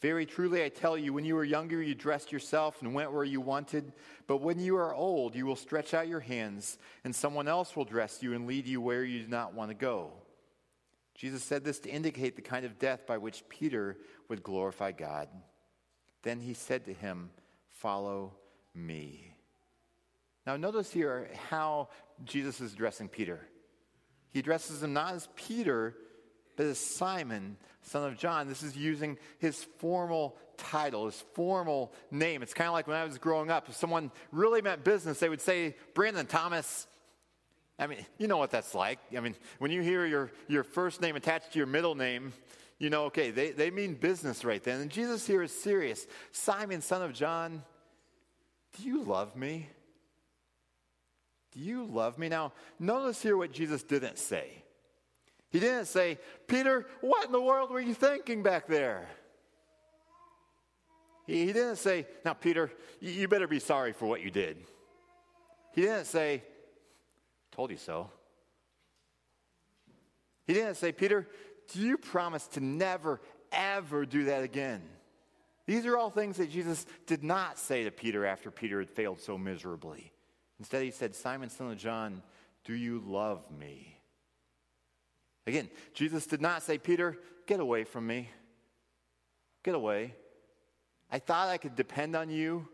Very 0.00 0.26
truly, 0.26 0.62
I 0.62 0.68
tell 0.68 0.98
you, 0.98 1.12
when 1.12 1.24
you 1.24 1.34
were 1.34 1.44
younger, 1.44 1.82
you 1.82 1.94
dressed 1.94 2.30
yourself 2.30 2.82
and 2.82 2.94
went 2.94 3.12
where 3.12 3.24
you 3.24 3.40
wanted. 3.40 3.92
But 4.26 4.42
when 4.42 4.60
you 4.60 4.76
are 4.76 4.94
old, 4.94 5.34
you 5.34 5.46
will 5.46 5.56
stretch 5.56 5.94
out 5.94 6.08
your 6.08 6.20
hands, 6.20 6.76
and 7.04 7.14
someone 7.14 7.48
else 7.48 7.74
will 7.74 7.86
dress 7.86 8.22
you 8.22 8.34
and 8.34 8.46
lead 8.46 8.66
you 8.66 8.80
where 8.80 9.04
you 9.04 9.22
do 9.22 9.28
not 9.28 9.54
want 9.54 9.70
to 9.70 9.74
go. 9.74 10.12
Jesus 11.14 11.42
said 11.42 11.64
this 11.64 11.78
to 11.80 11.88
indicate 11.88 12.36
the 12.36 12.42
kind 12.42 12.66
of 12.66 12.78
death 12.78 13.06
by 13.06 13.16
which 13.16 13.48
Peter 13.48 13.96
would 14.28 14.42
glorify 14.42 14.92
God. 14.92 15.28
Then 16.22 16.40
he 16.40 16.52
said 16.52 16.84
to 16.84 16.92
him, 16.92 17.30
Follow 17.70 18.34
me. 18.74 19.34
Now, 20.46 20.56
notice 20.56 20.92
here 20.92 21.30
how 21.48 21.88
Jesus 22.24 22.60
is 22.60 22.74
addressing 22.74 23.08
Peter. 23.08 23.46
He 24.28 24.40
addresses 24.40 24.82
him 24.82 24.92
not 24.92 25.14
as 25.14 25.28
Peter, 25.34 25.96
but 26.56 26.66
as 26.66 26.78
Simon, 26.78 27.56
son 27.86 28.04
of 28.04 28.16
John. 28.16 28.48
This 28.48 28.62
is 28.62 28.76
using 28.76 29.18
his 29.38 29.64
formal 29.78 30.36
title, 30.56 31.06
his 31.06 31.22
formal 31.34 31.92
name. 32.10 32.42
It's 32.42 32.54
kind 32.54 32.68
of 32.68 32.74
like 32.74 32.86
when 32.86 32.96
I 32.96 33.04
was 33.04 33.18
growing 33.18 33.50
up. 33.50 33.68
If 33.68 33.76
someone 33.76 34.10
really 34.32 34.62
meant 34.62 34.84
business, 34.84 35.18
they 35.18 35.28
would 35.28 35.40
say, 35.40 35.76
Brandon 35.94 36.26
Thomas. 36.26 36.86
I 37.78 37.86
mean, 37.86 38.04
you 38.18 38.26
know 38.26 38.38
what 38.38 38.50
that's 38.50 38.74
like. 38.74 38.98
I 39.16 39.20
mean, 39.20 39.36
when 39.58 39.70
you 39.70 39.82
hear 39.82 40.06
your, 40.06 40.32
your 40.48 40.64
first 40.64 41.00
name 41.00 41.16
attached 41.16 41.52
to 41.52 41.58
your 41.58 41.66
middle 41.66 41.94
name, 41.94 42.32
you 42.78 42.90
know, 42.90 43.04
okay, 43.04 43.30
they, 43.30 43.50
they 43.52 43.70
mean 43.70 43.94
business 43.94 44.44
right 44.44 44.62
then. 44.62 44.80
And 44.80 44.90
Jesus 44.90 45.26
here 45.26 45.42
is 45.42 45.52
serious. 45.52 46.06
Simon, 46.32 46.80
son 46.80 47.02
of 47.02 47.12
John, 47.12 47.62
do 48.76 48.82
you 48.84 49.02
love 49.02 49.36
me? 49.36 49.68
Do 51.52 51.60
you 51.60 51.84
love 51.84 52.18
me? 52.18 52.28
Now, 52.28 52.52
notice 52.78 53.22
here 53.22 53.36
what 53.36 53.52
Jesus 53.52 53.82
didn't 53.82 54.18
say. 54.18 54.62
He 55.56 55.60
didn't 55.60 55.86
say, 55.86 56.18
Peter, 56.48 56.86
what 57.00 57.24
in 57.24 57.32
the 57.32 57.40
world 57.40 57.70
were 57.70 57.80
you 57.80 57.94
thinking 57.94 58.42
back 58.42 58.66
there? 58.66 59.08
He, 61.26 61.46
didn't 61.46 61.76
say, 61.76 62.06
now, 62.26 62.34
Peter, 62.34 62.70
you 63.00 63.26
better 63.26 63.48
be 63.48 63.58
sorry 63.58 63.94
for 63.94 64.04
what 64.04 64.20
you 64.20 64.30
did. 64.30 64.58
He 65.72 65.80
didn't 65.80 66.04
say, 66.04 66.42
told 67.52 67.70
you 67.70 67.78
so. 67.78 68.10
He 70.46 70.52
didn't 70.52 70.74
say, 70.74 70.92
Peter, 70.92 71.26
do 71.72 71.80
you 71.80 71.96
promise 71.96 72.46
to 72.48 72.60
never, 72.60 73.22
ever 73.50 74.04
do 74.04 74.24
that 74.24 74.42
again? 74.42 74.82
These 75.64 75.86
are 75.86 75.96
all 75.96 76.10
things 76.10 76.36
that 76.36 76.50
Jesus 76.50 76.84
did 77.06 77.24
not 77.24 77.58
say 77.58 77.84
to 77.84 77.90
Peter 77.90 78.26
after 78.26 78.50
Peter 78.50 78.78
had 78.78 78.90
failed 78.90 79.20
so 79.20 79.38
miserably. 79.38 80.12
Instead, 80.58 80.82
he 80.82 80.90
said, 80.90 81.14
Simon, 81.14 81.48
son 81.48 81.70
of 81.70 81.78
John, 81.78 82.22
do 82.66 82.74
you 82.74 83.02
love 83.06 83.42
me? 83.58 83.95
Again, 85.46 85.68
Jesus 85.94 86.26
did 86.26 86.40
not 86.40 86.62
say, 86.62 86.78
Peter, 86.78 87.18
get 87.46 87.60
away 87.60 87.84
from 87.84 88.06
me. 88.06 88.30
Get 89.62 89.74
away. 89.74 90.14
I 91.10 91.18
thought 91.18 91.48
I 91.48 91.56
could 91.56 91.76
depend 91.76 92.16
on 92.16 92.30
you, 92.30 92.66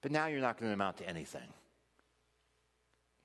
but 0.00 0.12
now 0.12 0.26
you're 0.26 0.40
not 0.40 0.58
going 0.58 0.70
to 0.70 0.74
amount 0.74 0.98
to 0.98 1.08
anything. 1.08 1.48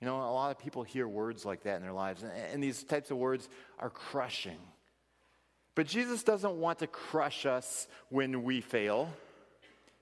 You 0.01 0.07
know, 0.07 0.17
a 0.17 0.33
lot 0.33 0.51
of 0.51 0.59
people 0.59 0.83
hear 0.83 1.07
words 1.07 1.45
like 1.45 1.63
that 1.63 1.77
in 1.77 1.81
their 1.81 1.93
lives, 1.93 2.23
and, 2.23 2.31
and 2.31 2.63
these 2.63 2.83
types 2.83 3.11
of 3.11 3.17
words 3.17 3.47
are 3.79 3.89
crushing. 3.89 4.59
But 5.75 5.87
Jesus 5.87 6.23
doesn't 6.23 6.55
want 6.55 6.79
to 6.79 6.87
crush 6.87 7.45
us 7.45 7.87
when 8.09 8.43
we 8.43 8.61
fail. 8.61 9.13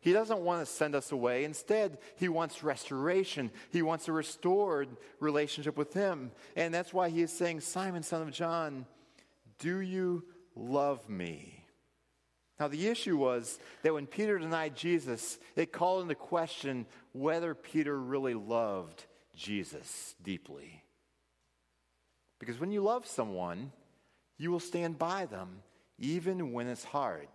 He 0.06 0.14
doesn't 0.14 0.42
want 0.42 0.64
to 0.64 0.72
send 0.72 0.94
us 0.94 1.12
away. 1.12 1.46
Instead, 1.46 1.98
he 2.16 2.30
wants 2.30 2.62
restoration. 2.64 3.50
He 3.72 3.82
wants 3.82 4.08
a 4.08 4.12
restored 4.12 4.88
relationship 5.20 5.76
with 5.78 5.96
him. 5.96 6.30
And 6.56 6.72
that's 6.72 6.94
why 6.94 7.10
he 7.10 7.24
is 7.24 7.34
saying, 7.34 7.62
Simon, 7.62 8.04
son 8.04 8.22
of 8.22 8.32
John, 8.32 8.86
do 9.58 9.80
you 9.80 10.24
love 10.56 11.10
me? 11.10 11.66
Now, 12.60 12.68
the 12.68 12.88
issue 12.88 13.18
was 13.18 13.58
that 13.82 13.96
when 13.96 14.06
Peter 14.06 14.38
denied 14.38 14.76
Jesus, 14.76 15.40
it 15.56 15.72
called 15.74 16.04
into 16.04 16.14
question 16.14 16.86
whether 17.12 17.56
Peter 17.56 18.00
really 18.00 18.36
loved 18.36 19.06
Jesus 19.36 20.14
deeply. 20.22 20.84
Because 22.38 22.60
when 22.60 22.70
you 22.70 22.84
love 22.84 23.08
someone, 23.08 23.72
you 24.38 24.52
will 24.52 24.60
stand 24.60 25.00
by 25.00 25.26
them 25.26 25.64
even 25.98 26.52
when 26.52 26.68
it's 26.68 26.84
hard. 26.84 27.28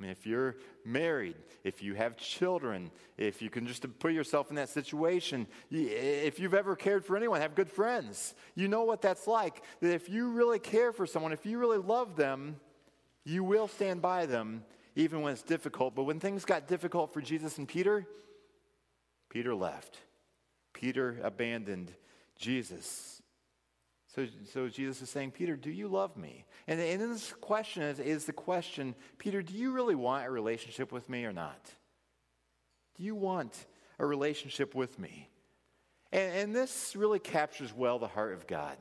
I 0.00 0.02
mean, 0.02 0.12
if 0.12 0.26
you're 0.26 0.56
married, 0.82 1.36
if 1.62 1.82
you 1.82 1.92
have 1.94 2.16
children, 2.16 2.90
if 3.18 3.42
you 3.42 3.50
can 3.50 3.66
just 3.66 3.84
put 3.98 4.14
yourself 4.14 4.48
in 4.48 4.56
that 4.56 4.70
situation, 4.70 5.46
if 5.70 6.38
you've 6.40 6.54
ever 6.54 6.74
cared 6.74 7.04
for 7.04 7.18
anyone, 7.18 7.42
have 7.42 7.54
good 7.54 7.70
friends, 7.70 8.34
you 8.54 8.66
know 8.66 8.84
what 8.84 9.02
that's 9.02 9.26
like. 9.26 9.62
That 9.80 9.92
if 9.92 10.08
you 10.08 10.30
really 10.30 10.58
care 10.58 10.92
for 10.92 11.06
someone, 11.06 11.32
if 11.32 11.44
you 11.44 11.58
really 11.58 11.76
love 11.76 12.16
them, 12.16 12.56
you 13.26 13.44
will 13.44 13.68
stand 13.68 14.00
by 14.00 14.24
them 14.24 14.64
even 14.96 15.20
when 15.20 15.34
it's 15.34 15.42
difficult. 15.42 15.94
But 15.94 16.04
when 16.04 16.18
things 16.18 16.46
got 16.46 16.66
difficult 16.66 17.12
for 17.12 17.20
Jesus 17.20 17.58
and 17.58 17.68
Peter, 17.68 18.06
Peter 19.28 19.54
left. 19.54 19.98
Peter 20.72 21.18
abandoned 21.22 21.92
Jesus. 22.38 23.19
So, 24.14 24.26
so 24.52 24.68
Jesus 24.68 25.02
is 25.02 25.10
saying, 25.10 25.30
Peter, 25.32 25.56
do 25.56 25.70
you 25.70 25.86
love 25.86 26.16
me? 26.16 26.44
And, 26.66 26.80
and 26.80 27.00
this 27.00 27.32
question 27.40 27.84
is, 27.84 28.00
is 28.00 28.24
the 28.24 28.32
question, 28.32 28.96
Peter, 29.18 29.40
do 29.40 29.54
you 29.54 29.72
really 29.72 29.94
want 29.94 30.26
a 30.26 30.30
relationship 30.30 30.90
with 30.90 31.08
me 31.08 31.24
or 31.24 31.32
not? 31.32 31.70
Do 32.96 33.04
you 33.04 33.14
want 33.14 33.66
a 33.98 34.06
relationship 34.06 34.74
with 34.74 34.98
me? 34.98 35.28
And, 36.10 36.34
and 36.34 36.56
this 36.56 36.96
really 36.96 37.20
captures 37.20 37.72
well 37.72 38.00
the 38.00 38.08
heart 38.08 38.32
of 38.32 38.48
God, 38.48 38.76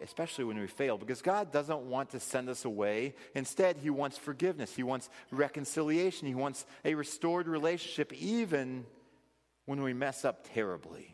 especially 0.00 0.44
when 0.44 0.60
we 0.60 0.68
fail, 0.68 0.96
because 0.96 1.20
God 1.20 1.50
doesn't 1.50 1.80
want 1.80 2.10
to 2.10 2.20
send 2.20 2.48
us 2.48 2.64
away. 2.64 3.16
Instead, 3.34 3.78
He 3.78 3.90
wants 3.90 4.16
forgiveness, 4.16 4.76
He 4.76 4.84
wants 4.84 5.08
reconciliation, 5.32 6.28
He 6.28 6.36
wants 6.36 6.66
a 6.84 6.94
restored 6.94 7.48
relationship, 7.48 8.12
even 8.12 8.86
when 9.66 9.82
we 9.82 9.92
mess 9.92 10.24
up 10.24 10.46
terribly. 10.54 11.13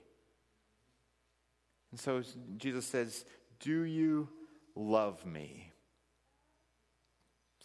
And 1.91 2.01
so 2.01 2.23
Jesus 2.57 2.87
says, 2.87 3.25
Do 3.59 3.83
you 3.83 4.29
love 4.75 5.25
me? 5.27 5.73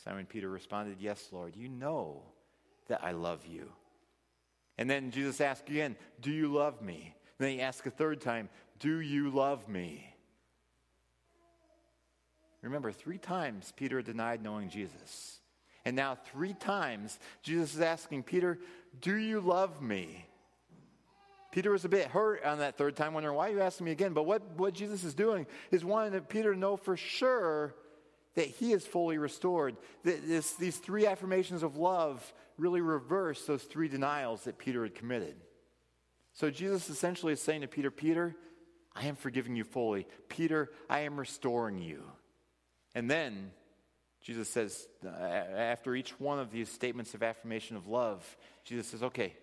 Simon 0.03 0.25
Peter 0.25 0.49
responded, 0.49 0.97
Yes, 0.99 1.29
Lord, 1.31 1.55
you 1.55 1.69
know 1.69 2.23
that 2.87 3.03
I 3.03 3.11
love 3.11 3.45
you. 3.45 3.71
And 4.77 4.89
then 4.89 5.11
Jesus 5.11 5.41
asked 5.41 5.69
again, 5.69 5.95
Do 6.21 6.31
you 6.31 6.51
love 6.51 6.81
me? 6.81 7.15
And 7.39 7.45
then 7.47 7.53
he 7.53 7.61
asked 7.61 7.85
a 7.85 7.91
third 7.91 8.21
time, 8.21 8.49
Do 8.79 8.99
you 8.99 9.29
love 9.29 9.67
me? 9.67 10.11
Remember, 12.61 12.91
three 12.91 13.19
times 13.19 13.71
Peter 13.75 14.01
denied 14.01 14.41
knowing 14.41 14.69
Jesus. 14.69 15.39
And 15.85 15.95
now, 15.95 16.17
three 16.31 16.55
times, 16.55 17.19
Jesus 17.43 17.75
is 17.75 17.81
asking 17.81 18.23
Peter, 18.23 18.57
Do 18.99 19.15
you 19.15 19.39
love 19.39 19.81
me? 19.83 20.25
Peter 21.55 21.71
was 21.71 21.85
a 21.85 21.89
bit 21.89 22.07
hurt 22.07 22.43
on 22.43 22.57
that 22.59 22.77
third 22.77 22.97
time, 22.97 23.13
wondering, 23.13 23.33
why 23.33 23.47
are 23.47 23.53
you 23.53 23.61
asking 23.61 23.85
me 23.85 23.93
again? 23.93 24.11
But 24.11 24.23
what, 24.23 24.41
what 24.57 24.73
Jesus 24.73 25.05
is 25.05 25.13
doing 25.13 25.47
is 25.71 25.85
wanting 25.85 26.19
Peter 26.23 26.53
to 26.53 26.59
know 26.59 26.75
for 26.75 26.97
sure 26.97 27.73
that 28.33 28.47
he 28.47 28.73
is 28.73 28.85
fully 28.85 29.17
restored. 29.17 29.77
That 30.03 30.27
this, 30.27 30.51
these 30.55 30.75
three 30.75 31.07
affirmations 31.07 31.63
of 31.63 31.77
love 31.77 32.33
really 32.57 32.81
reverse 32.81 33.41
those 33.45 33.63
three 33.63 33.87
denials 33.87 34.43
that 34.43 34.57
Peter 34.57 34.83
had 34.83 34.95
committed. 34.95 35.37
So 36.33 36.51
Jesus 36.51 36.89
essentially 36.89 37.31
is 37.31 37.41
saying 37.41 37.61
to 37.61 37.69
Peter, 37.69 37.89
Peter, 37.89 38.35
I 38.93 39.05
am 39.05 39.15
forgiving 39.15 39.55
you 39.55 39.63
fully. 39.63 40.07
Peter, 40.27 40.71
I 40.89 40.99
am 40.99 41.17
restoring 41.17 41.81
you. 41.81 42.03
And 42.95 43.09
then 43.09 43.51
Jesus 44.21 44.49
says, 44.49 44.89
uh, 45.05 45.09
after 45.09 45.95
each 45.95 46.19
one 46.19 46.37
of 46.37 46.51
these 46.51 46.67
statements 46.67 47.13
of 47.13 47.23
affirmation 47.23 47.77
of 47.77 47.87
love, 47.87 48.37
Jesus 48.65 48.87
says, 48.87 49.03
okay, 49.03 49.33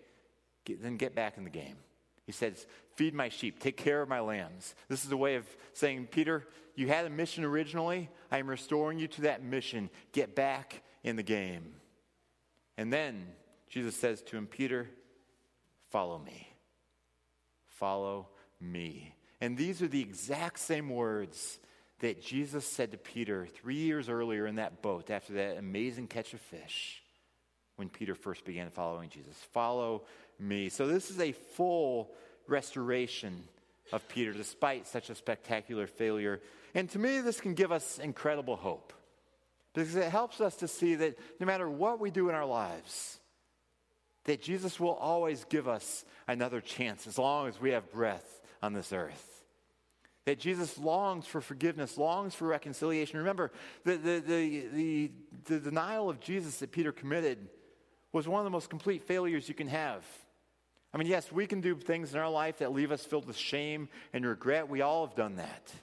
get, 0.63 0.83
then 0.83 0.97
get 0.97 1.15
back 1.15 1.39
in 1.39 1.43
the 1.43 1.49
game. 1.49 1.77
He 2.25 2.31
says, 2.31 2.65
Feed 2.95 3.13
my 3.13 3.29
sheep, 3.29 3.59
take 3.59 3.77
care 3.77 4.01
of 4.01 4.09
my 4.09 4.19
lambs. 4.19 4.75
This 4.87 5.03
is 5.03 5.11
a 5.11 5.17
way 5.17 5.35
of 5.35 5.45
saying, 5.73 6.07
Peter, 6.11 6.47
you 6.75 6.87
had 6.87 7.05
a 7.05 7.09
mission 7.09 7.43
originally. 7.43 8.09
I 8.31 8.37
am 8.37 8.49
restoring 8.49 8.99
you 8.99 9.07
to 9.09 9.21
that 9.21 9.43
mission. 9.43 9.89
Get 10.11 10.35
back 10.35 10.83
in 11.03 11.15
the 11.15 11.23
game. 11.23 11.73
And 12.77 12.93
then 12.93 13.27
Jesus 13.67 13.95
says 13.95 14.21
to 14.23 14.37
him, 14.37 14.47
Peter, 14.47 14.89
follow 15.89 16.19
me. 16.19 16.47
Follow 17.65 18.29
me. 18.59 19.15
And 19.41 19.57
these 19.57 19.81
are 19.81 19.87
the 19.87 20.01
exact 20.01 20.59
same 20.59 20.89
words 20.89 21.59
that 21.99 22.21
Jesus 22.21 22.65
said 22.65 22.91
to 22.91 22.97
Peter 22.97 23.47
three 23.47 23.75
years 23.75 24.09
earlier 24.09 24.45
in 24.45 24.55
that 24.55 24.81
boat 24.81 25.09
after 25.09 25.33
that 25.33 25.57
amazing 25.57 26.07
catch 26.07 26.33
of 26.33 26.41
fish 26.41 27.01
when 27.75 27.89
Peter 27.89 28.15
first 28.15 28.45
began 28.45 28.69
following 28.69 29.09
Jesus. 29.09 29.35
Follow 29.51 30.03
me. 30.39 30.69
So, 30.69 30.87
this 30.87 31.09
is 31.09 31.19
a 31.19 31.31
full 31.31 32.11
restoration 32.47 33.43
of 33.91 34.07
Peter 34.09 34.33
despite 34.33 34.87
such 34.87 35.09
a 35.09 35.15
spectacular 35.15 35.87
failure. 35.87 36.41
And 36.73 36.89
to 36.91 36.99
me, 36.99 37.19
this 37.21 37.39
can 37.39 37.53
give 37.53 37.71
us 37.71 37.99
incredible 37.99 38.55
hope 38.55 38.93
because 39.73 39.95
it 39.95 40.09
helps 40.09 40.41
us 40.41 40.55
to 40.57 40.67
see 40.67 40.95
that 40.95 41.17
no 41.39 41.45
matter 41.45 41.69
what 41.69 41.99
we 41.99 42.11
do 42.11 42.29
in 42.29 42.35
our 42.35 42.45
lives, 42.45 43.19
that 44.25 44.41
Jesus 44.41 44.79
will 44.79 44.93
always 44.93 45.45
give 45.45 45.67
us 45.67 46.05
another 46.27 46.61
chance 46.61 47.07
as 47.07 47.17
long 47.17 47.47
as 47.47 47.59
we 47.59 47.71
have 47.71 47.91
breath 47.91 48.41
on 48.61 48.73
this 48.73 48.93
earth. 48.93 49.29
That 50.25 50.39
Jesus 50.39 50.77
longs 50.77 51.27
for 51.27 51.41
forgiveness, 51.41 51.97
longs 51.97 52.33
for 52.33 52.47
reconciliation. 52.47 53.19
Remember, 53.19 53.51
the, 53.83 53.97
the, 53.97 54.23
the, 54.25 54.67
the, 54.73 55.11
the 55.45 55.59
denial 55.59 56.09
of 56.09 56.21
Jesus 56.21 56.57
that 56.59 56.71
Peter 56.71 56.93
committed 56.93 57.49
was 58.13 58.27
one 58.27 58.39
of 58.39 58.45
the 58.45 58.49
most 58.49 58.69
complete 58.69 59.03
failures 59.03 59.49
you 59.49 59.55
can 59.55 59.67
have. 59.67 60.05
I 60.93 60.97
mean, 60.97 61.07
yes, 61.07 61.31
we 61.31 61.47
can 61.47 61.61
do 61.61 61.75
things 61.75 62.13
in 62.13 62.19
our 62.19 62.29
life 62.29 62.59
that 62.59 62.71
leave 62.71 62.91
us 62.91 63.03
filled 63.03 63.25
with 63.25 63.35
shame 63.35 63.89
and 64.13 64.25
regret. 64.25 64.69
We 64.69 64.81
all 64.81 65.07
have 65.07 65.15
done 65.15 65.37
that. 65.37 65.73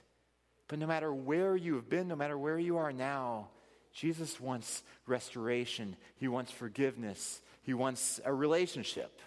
But 0.69 0.79
no 0.79 0.87
matter 0.87 1.13
where 1.13 1.55
you 1.55 1.75
have 1.75 1.89
been, 1.89 2.07
no 2.07 2.15
matter 2.15 2.37
where 2.37 2.57
you 2.57 2.77
are 2.77 2.93
now, 2.93 3.49
Jesus 3.91 4.39
wants 4.39 4.83
restoration. 5.05 5.97
He 6.15 6.29
wants 6.29 6.51
forgiveness. 6.51 7.41
He 7.63 7.73
wants 7.73 8.21
a 8.23 8.33
relationship 8.33 9.19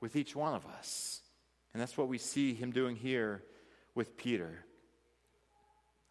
with 0.00 0.14
each 0.14 0.36
one 0.36 0.54
of 0.54 0.66
us. 0.66 1.22
And 1.72 1.80
that's 1.80 1.96
what 1.96 2.08
we 2.08 2.18
see 2.18 2.52
him 2.52 2.70
doing 2.70 2.96
here 2.96 3.42
with 3.94 4.16
Peter. 4.16 4.64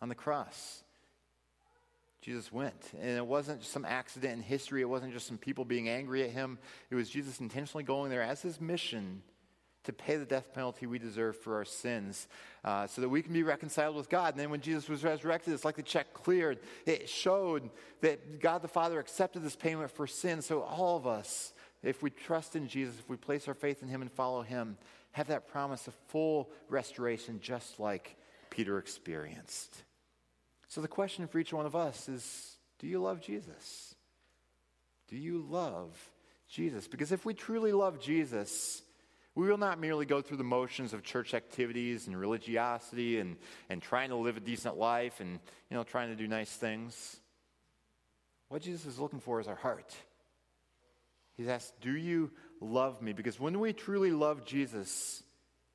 on 0.02 0.10
the 0.10 0.16
cross. 0.16 0.84
Jesus 2.28 2.52
went. 2.52 2.92
And 3.02 3.18
it 3.18 3.26
wasn't 3.26 3.62
just 3.62 3.72
some 3.72 3.86
accident 3.86 4.34
in 4.34 4.42
history, 4.42 4.82
it 4.82 4.90
wasn't 4.90 5.14
just 5.14 5.28
some 5.28 5.38
people 5.38 5.64
being 5.64 5.88
angry 5.88 6.24
at 6.24 6.32
him. 6.32 6.60
It 6.92 6.96
was 6.96 7.10
Jesus 7.10 7.40
intentionally 7.40 7.86
going 7.86 8.12
there 8.12 8.22
as 8.22 8.42
his 8.42 8.60
mission 8.60 9.22
to 9.86 9.94
pay 9.94 10.18
the 10.18 10.26
death 10.26 10.54
penalty 10.54 10.86
we 10.86 11.00
deserve 11.00 11.38
for 11.38 11.56
our 11.56 11.64
sins 11.64 12.28
uh, 12.66 12.86
so 12.86 13.00
that 13.00 13.08
we 13.08 13.22
can 13.22 13.32
be 13.32 13.44
reconciled 13.44 13.96
with 13.96 14.10
God. 14.10 14.34
And 14.34 14.42
then 14.42 14.50
when 14.50 14.60
Jesus 14.60 14.90
was 14.90 15.06
resurrected, 15.06 15.54
it's 15.54 15.64
like 15.64 15.78
the 15.78 15.84
check 15.84 16.14
cleared. 16.14 16.60
It 16.86 17.08
showed 17.08 17.70
that 18.02 18.42
God 18.42 18.62
the 18.62 18.68
Father 18.68 19.00
accepted 19.00 19.42
this 19.42 19.56
payment 19.56 19.90
for 19.90 20.06
sin. 20.06 20.42
So 20.42 20.64
all 20.64 20.98
of 20.98 21.08
us, 21.08 21.54
if 21.82 22.04
we 22.04 22.10
trust 22.10 22.58
in 22.58 22.68
Jesus, 22.68 23.00
if 23.00 23.08
we 23.08 23.16
place 23.16 23.48
our 23.48 23.54
faith 23.54 23.82
in 23.82 23.88
him 23.88 24.02
and 24.02 24.12
follow 24.12 24.42
him, 24.42 24.78
have 25.14 25.28
that 25.28 25.48
promise 25.48 25.88
of 25.88 25.94
full 26.10 26.50
restoration 26.68 27.40
just 27.42 27.80
like 27.80 28.18
Peter 28.50 28.78
experienced. 28.80 29.84
So 30.68 30.82
the 30.82 30.88
question 30.88 31.28
for 31.28 31.40
each 31.40 31.54
one 31.54 31.66
of 31.66 31.76
us 31.76 32.10
is 32.10 32.58
do 32.80 32.88
you 32.88 33.00
love 33.00 33.22
Jesus? 33.22 33.96
Do 35.08 35.18
you 35.18 35.46
love 35.50 35.98
Jesus? 36.50 36.88
Because 36.88 37.12
if 37.12 37.26
we 37.26 37.34
truly 37.34 37.72
love 37.72 38.00
Jesus, 38.00 38.82
we 39.36 39.48
will 39.48 39.58
not 39.58 39.80
merely 39.80 40.06
go 40.06 40.22
through 40.22 40.38
the 40.38 40.44
motions 40.44 40.94
of 40.94 41.04
church 41.04 41.34
activities 41.34 42.08
and 42.08 42.20
religiosity 42.20 43.20
and, 43.20 43.38
and 43.70 43.82
trying 43.82 44.10
to 44.10 44.16
live 44.16 44.36
a 44.38 44.42
decent 44.42 44.78
life 44.78 45.20
and 45.20 45.40
you 45.70 45.78
know 45.78 45.84
trying 45.84 46.10
to 46.10 46.16
do 46.16 46.28
nice 46.28 46.52
things. 46.52 47.18
What 48.50 48.62
Jesus 48.62 48.86
is 48.86 49.00
looking 49.00 49.20
for 49.20 49.40
is 49.40 49.48
our 49.48 49.56
heart. 49.56 49.96
He's 51.36 51.48
asked, 51.48 51.80
Do 51.82 51.96
you 51.96 52.32
love 52.60 53.02
me? 53.02 53.14
Because 53.14 53.40
when 53.40 53.60
we 53.60 53.74
truly 53.74 54.12
love 54.12 54.46
Jesus, 54.46 55.24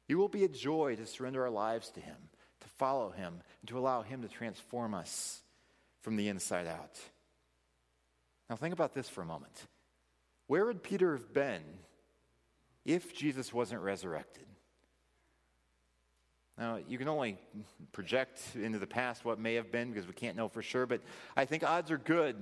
it 0.08 0.16
will 0.16 0.28
be 0.28 0.44
a 0.44 0.49
joy 0.49 0.96
to 0.96 1.06
surrender 1.06 1.42
our 1.42 1.50
lives 1.50 1.90
to 1.90 2.00
him 2.00 2.16
follow 2.83 3.11
him 3.11 3.41
and 3.61 3.69
to 3.69 3.79
allow 3.79 4.03
him 4.03 4.23
to 4.23 4.29
transform 4.29 4.93
us 4.93 5.41
from 6.01 6.17
the 6.17 6.27
inside 6.27 6.67
out. 6.67 6.99
Now, 8.51 8.57
think 8.57 8.75
about 8.75 8.93
this 8.93 9.09
for 9.09 9.23
a 9.23 9.25
moment. 9.25 9.53
Where 10.49 10.67
would 10.67 10.83
Peter 10.83 11.12
have 11.12 11.33
been 11.33 11.62
if 12.85 13.17
Jesus 13.17 13.53
wasn't 13.53 13.83
resurrected? 13.83 14.47
Now, 16.59 16.81
you 16.89 16.99
can 16.99 17.07
only 17.07 17.39
project 17.93 18.41
into 18.57 18.81
the 18.81 18.87
past 18.89 19.25
what 19.25 19.39
may 19.39 19.55
have 19.55 19.71
been 19.71 19.93
because 19.93 20.09
we 20.09 20.12
can't 20.12 20.37
know 20.37 20.49
for 20.49 20.61
sure, 20.61 20.85
but 20.85 21.03
I 21.37 21.45
think 21.45 21.62
odds 21.62 21.93
are 21.93 21.99
good 21.99 22.35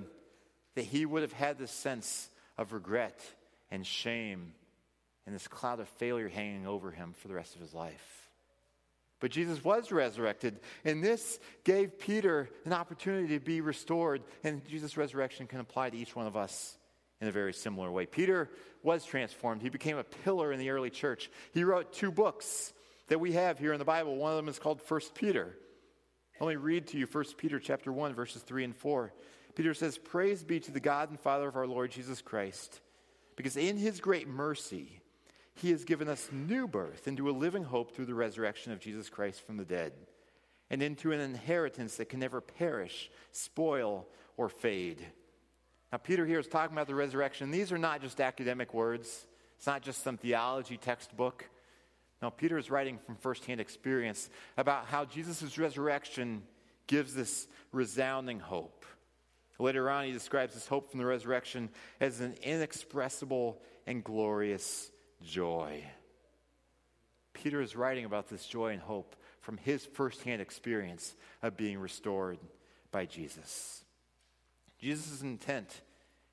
that 0.75 0.87
he 0.87 1.05
would 1.05 1.21
have 1.21 1.35
had 1.35 1.59
this 1.59 1.71
sense 1.71 2.31
of 2.57 2.73
regret 2.73 3.21
and 3.71 3.87
shame 3.87 4.55
and 5.27 5.35
this 5.35 5.49
cloud 5.49 5.81
of 5.81 5.89
failure 5.91 6.31
hanging 6.31 6.67
over 6.67 6.91
him 6.91 7.13
for 7.19 7.29
the 7.29 7.35
rest 7.35 7.57
of 7.57 7.61
his 7.61 7.75
life. 7.75 8.30
But 9.21 9.31
Jesus 9.31 9.62
was 9.62 9.93
resurrected, 9.93 10.61
and 10.85 11.05
this 11.05 11.39
gave 11.62 11.99
Peter 11.99 12.49
an 12.65 12.73
opportunity 12.73 13.39
to 13.39 13.45
be 13.45 13.61
restored. 13.61 14.23
And 14.43 14.67
Jesus' 14.67 14.97
resurrection 14.97 15.47
can 15.47 15.61
apply 15.61 15.91
to 15.91 15.97
each 15.97 16.17
one 16.17 16.27
of 16.27 16.37
us 16.37 16.79
in 17.21 17.29
a 17.29 17.33
very 17.33 17.53
similar 17.53 17.91
way. 17.91 18.07
Peter 18.07 18.49
was 18.83 19.05
transformed, 19.05 19.61
he 19.61 19.69
became 19.69 19.99
a 19.99 20.05
pillar 20.05 20.53
in 20.53 20.59
the 20.59 20.71
early 20.71 20.89
church. 20.89 21.31
He 21.53 21.65
wrote 21.65 21.93
two 21.93 22.11
books 22.11 22.73
that 23.09 23.21
we 23.21 23.33
have 23.33 23.59
here 23.59 23.75
in 23.75 23.79
the 23.79 23.85
Bible. 23.85 24.17
One 24.17 24.33
of 24.33 24.37
them 24.37 24.49
is 24.49 24.59
called 24.59 24.81
First 24.81 25.15
Peter. 25.15 25.55
Let 26.41 26.49
me 26.49 26.57
read 26.57 26.87
to 26.89 26.99
you 26.99 27.05
First 27.05 27.37
Peter 27.37 27.61
chapter 27.61 27.93
1, 27.93 28.15
verses 28.15 28.41
3 28.43 28.65
and 28.65 28.75
4. 28.75 29.12
Peter 29.55 29.75
says, 29.75 29.99
Praise 29.99 30.43
be 30.43 30.61
to 30.61 30.71
the 30.71 30.81
God 30.81 31.11
and 31.11 31.21
Father 31.21 31.49
of 31.49 31.57
our 31.57 31.67
Lord 31.67 31.91
Jesus 31.91 32.23
Christ, 32.23 32.81
because 33.37 33.59
in 33.59 33.77
his 33.77 34.00
great 34.00 34.27
mercy, 34.27 35.00
he 35.61 35.71
has 35.71 35.85
given 35.85 36.09
us 36.09 36.29
new 36.33 36.67
birth 36.67 37.07
into 37.07 37.29
a 37.29 37.33
living 37.33 37.64
hope 37.64 37.95
through 37.95 38.07
the 38.07 38.14
resurrection 38.14 38.73
of 38.73 38.81
Jesus 38.81 39.09
Christ 39.09 39.45
from 39.47 39.57
the 39.57 39.64
dead, 39.64 39.93
and 40.71 40.83
into 40.83 41.12
an 41.12 41.21
inheritance 41.21 41.97
that 41.97 42.09
can 42.09 42.21
never 42.21 42.40
perish, 42.40 43.11
spoil, 43.33 44.07
or 44.37 44.49
fade. 44.49 45.05
Now, 45.93 45.99
Peter 45.99 46.25
here 46.25 46.38
is 46.38 46.47
talking 46.47 46.75
about 46.75 46.87
the 46.87 46.95
resurrection. 46.95 47.50
These 47.50 47.73
are 47.73 47.79
not 47.79 48.00
just 48.00 48.21
academic 48.21 48.73
words, 48.73 49.26
it's 49.57 49.67
not 49.67 49.83
just 49.83 50.02
some 50.02 50.17
theology 50.17 50.76
textbook. 50.76 51.49
Now, 52.23 52.30
Peter 52.30 52.58
is 52.58 52.71
writing 52.71 52.99
from 52.99 53.17
firsthand 53.17 53.61
experience 53.61 54.30
about 54.56 54.87
how 54.87 55.04
Jesus' 55.04 55.58
resurrection 55.58 56.43
gives 56.87 57.15
this 57.15 57.49
resounding 57.73 58.41
hope. 58.41 58.85
Later 59.58 59.91
on, 59.91 60.04
he 60.04 60.13
describes 60.13 60.54
this 60.54 60.67
hope 60.67 60.91
from 60.91 61.00
the 61.00 61.06
resurrection 61.06 61.69
as 62.00 62.21
an 62.21 62.35
inexpressible 62.43 63.61
and 63.87 64.02
glorious 64.02 64.91
joy. 65.23 65.85
Peter 67.33 67.61
is 67.61 67.76
writing 67.76 68.04
about 68.04 68.28
this 68.28 68.47
joy 68.47 68.73
and 68.73 68.83
hope 68.83 69.17
from 69.41 69.56
his 69.56 69.87
firsthand 69.87 70.43
experience 70.43 71.15
of 71.43 71.56
being 71.56 71.78
restored 71.78 72.39
by 72.93 73.06
Jesus. 73.06 73.85
Jesus' 74.78 75.23
intent 75.23 75.80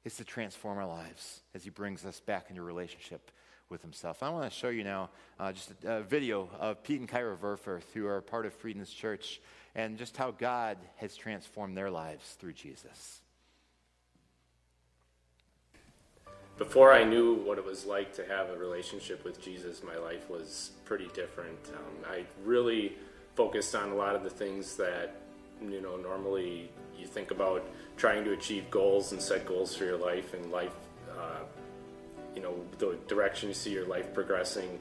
is 0.04 0.15
to 0.17 0.23
transform 0.23 0.78
our 0.78 0.88
lives 0.88 1.41
as 1.54 1.63
he 1.63 1.69
brings 1.69 2.06
us 2.06 2.19
back 2.19 2.50
into 2.50 2.62
relationship 2.62 3.32
with 3.69 3.82
himself. 3.82 4.23
I 4.23 4.30
want 4.30 4.50
to 4.50 4.58
show 4.58 4.69
you 4.69 4.84
now 4.84 5.10
uh, 5.39 5.52
just 5.52 5.73
a, 5.84 5.97
a, 5.97 6.02
video 6.02 6.50
of 6.60 6.84
Pete 6.84 7.00
and 7.00 7.10
Kyra 7.10 7.38
Verfurth, 7.38 7.84
who 7.93 8.08
are 8.08 8.21
part 8.21 8.45
of 8.45 8.54
Freedom's 8.54 8.91
Church, 8.91 9.41
and 9.76 9.97
just 9.97 10.15
how 10.15 10.32
God 10.32 10.78
has 10.95 11.15
transformed 11.15 11.76
their 11.76 11.91
lives 11.91 12.38
through 12.39 12.54
Jesus. 12.54 13.21
Before 16.58 16.91
I 16.91 17.04
knew 17.04 17.36
what 17.36 17.58
it 17.58 17.65
was 17.65 17.86
like 17.86 18.13
to 18.15 18.26
have 18.26 18.50
a 18.50 18.58
relationship 18.58 19.24
with 19.24 19.41
Jesus, 19.41 19.84
my 19.84 19.98
life 19.98 20.30
was 20.30 20.72
pretty 20.86 21.08
different. 21.13 21.60
Um, 21.74 22.12
I 22.12 22.26
really 22.43 22.93
focused 23.36 23.76
on 23.76 23.89
a 23.89 23.96
lot 23.96 24.15
of 24.15 24.24
the 24.24 24.30
things 24.30 24.76
that 24.78 25.15
you 25.62 25.82
know 25.82 25.98
normally 25.98 26.70
you 26.98 27.08
think 27.08 27.32
about 27.32 27.63
trying 27.96 28.24
to 28.24 28.34
achieve 28.34 28.70
goals 28.72 29.12
and 29.12 29.22
set 29.22 29.46
goals 29.46 29.76
for 29.76 29.86
your 29.86 29.98
life 29.98 30.34
and 30.34 30.52
life. 30.52 30.74
Uh, 31.12 31.43
you 32.36 32.41
know 32.41 32.56
the 32.78 32.98
direction 33.08 33.50
you 33.50 33.56
see 33.56 33.72
your 33.72 33.88
life 33.88 34.13
progressing. 34.13 34.80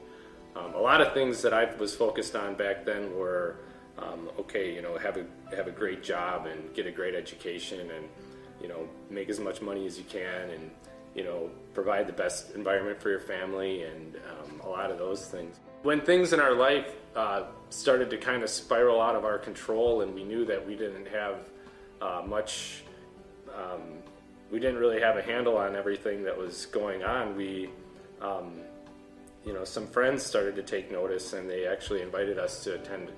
Um, 0.55 0.73
a 0.73 0.79
lot 0.79 1.01
of 1.01 1.13
things 1.13 1.41
that 1.43 1.53
I 1.53 1.65
was 1.75 1.95
focused 1.95 2.35
on 2.35 2.55
back 2.55 2.85
then 2.85 3.15
were 3.15 3.57
um, 3.99 4.29
okay, 4.39 4.73
you 4.73 4.81
know, 4.81 4.97
have 4.97 5.17
a 5.17 5.25
have 5.55 5.67
a 5.67 5.71
great 5.71 6.03
job 6.03 6.45
and 6.45 6.73
get 6.73 6.85
a 6.85 6.91
great 6.91 7.15
education 7.15 7.79
and 7.91 8.07
you 8.61 8.67
know 8.67 8.87
make 9.09 9.29
as 9.29 9.39
much 9.39 9.61
money 9.61 9.85
as 9.85 9.97
you 9.97 10.03
can 10.05 10.49
and 10.49 10.71
you 11.17 11.23
know, 11.23 11.49
provide 11.73 12.07
the 12.07 12.13
best 12.13 12.53
environment 12.53 13.01
for 13.01 13.09
your 13.09 13.19
family 13.19 13.83
and 13.83 14.15
um, 14.15 14.61
a 14.63 14.69
lot 14.69 14.91
of 14.91 14.99
those 14.99 15.25
things. 15.25 15.59
When 15.81 15.99
things 15.99 16.31
in 16.31 16.39
our 16.39 16.53
life 16.53 16.93
uh, 17.15 17.43
started 17.69 18.11
to 18.11 18.17
kind 18.17 18.43
of 18.43 18.49
spiral 18.49 19.01
out 19.01 19.15
of 19.15 19.25
our 19.25 19.39
control 19.39 20.01
and 20.01 20.13
we 20.13 20.23
knew 20.23 20.45
that 20.45 20.65
we 20.65 20.75
didn't 20.75 21.07
have 21.07 21.35
uh, 22.01 22.21
much, 22.25 22.83
um, 23.53 23.81
we 24.51 24.59
didn't 24.59 24.77
really 24.77 25.01
have 25.01 25.17
a 25.17 25.21
handle 25.23 25.57
on 25.57 25.75
everything 25.75 26.23
that 26.23 26.37
was 26.37 26.67
going 26.67 27.03
on, 27.03 27.35
we, 27.35 27.69
um, 28.21 28.53
you 29.43 29.53
know, 29.53 29.63
some 29.63 29.87
friends 29.87 30.21
started 30.23 30.55
to 30.55 30.63
take 30.63 30.91
notice 30.91 31.33
and 31.33 31.49
they 31.49 31.65
actually 31.65 32.03
invited 32.03 32.37
us 32.37 32.63
to 32.63 32.75
attend 32.75 33.09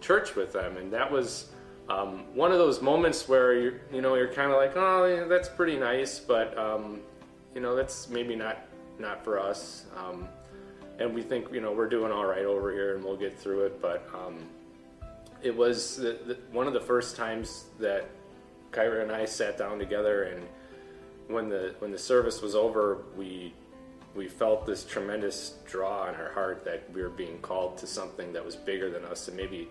church 0.00 0.34
with 0.36 0.54
them. 0.54 0.78
And 0.78 0.90
that 0.92 1.10
was 1.10 1.50
um, 1.90 2.24
one 2.34 2.50
of 2.50 2.58
those 2.58 2.80
moments 2.80 3.28
where 3.28 3.52
you're, 3.52 3.80
you 3.92 4.00
know, 4.00 4.14
you're 4.14 4.32
kind 4.32 4.50
of 4.50 4.56
like, 4.56 4.72
oh, 4.76 5.04
yeah, 5.04 5.24
that's 5.24 5.50
pretty 5.50 5.76
nice, 5.78 6.18
but 6.18 6.56
um, 6.56 7.00
you 7.54 7.60
know, 7.60 7.74
that's 7.74 8.08
maybe 8.08 8.36
not 8.36 8.66
not 8.98 9.24
for 9.24 9.38
us. 9.38 9.84
Um, 9.96 10.28
and 10.98 11.14
we 11.14 11.22
think, 11.22 11.52
you 11.52 11.60
know, 11.60 11.72
we're 11.72 11.88
doing 11.88 12.12
all 12.12 12.26
right 12.26 12.44
over 12.44 12.72
here, 12.72 12.94
and 12.94 13.04
we'll 13.04 13.16
get 13.16 13.38
through 13.38 13.64
it. 13.64 13.80
But 13.80 14.08
um, 14.14 14.38
it 15.42 15.56
was 15.56 15.96
the, 15.96 16.18
the, 16.26 16.38
one 16.52 16.66
of 16.66 16.72
the 16.72 16.80
first 16.80 17.16
times 17.16 17.64
that 17.80 18.08
Kyra 18.70 19.02
and 19.02 19.10
I 19.10 19.24
sat 19.24 19.58
down 19.58 19.78
together, 19.78 20.24
and 20.24 20.46
when 21.28 21.48
the 21.48 21.74
when 21.78 21.90
the 21.90 21.98
service 21.98 22.42
was 22.42 22.54
over, 22.54 22.98
we 23.16 23.52
we 24.14 24.28
felt 24.28 24.66
this 24.66 24.84
tremendous 24.84 25.54
draw 25.66 26.08
in 26.08 26.14
our 26.14 26.30
heart 26.32 26.64
that 26.64 26.82
we 26.92 27.02
were 27.02 27.08
being 27.08 27.38
called 27.38 27.78
to 27.78 27.86
something 27.86 28.32
that 28.34 28.44
was 28.44 28.56
bigger 28.56 28.90
than 28.90 29.04
us, 29.04 29.28
and 29.28 29.36
maybe 29.36 29.68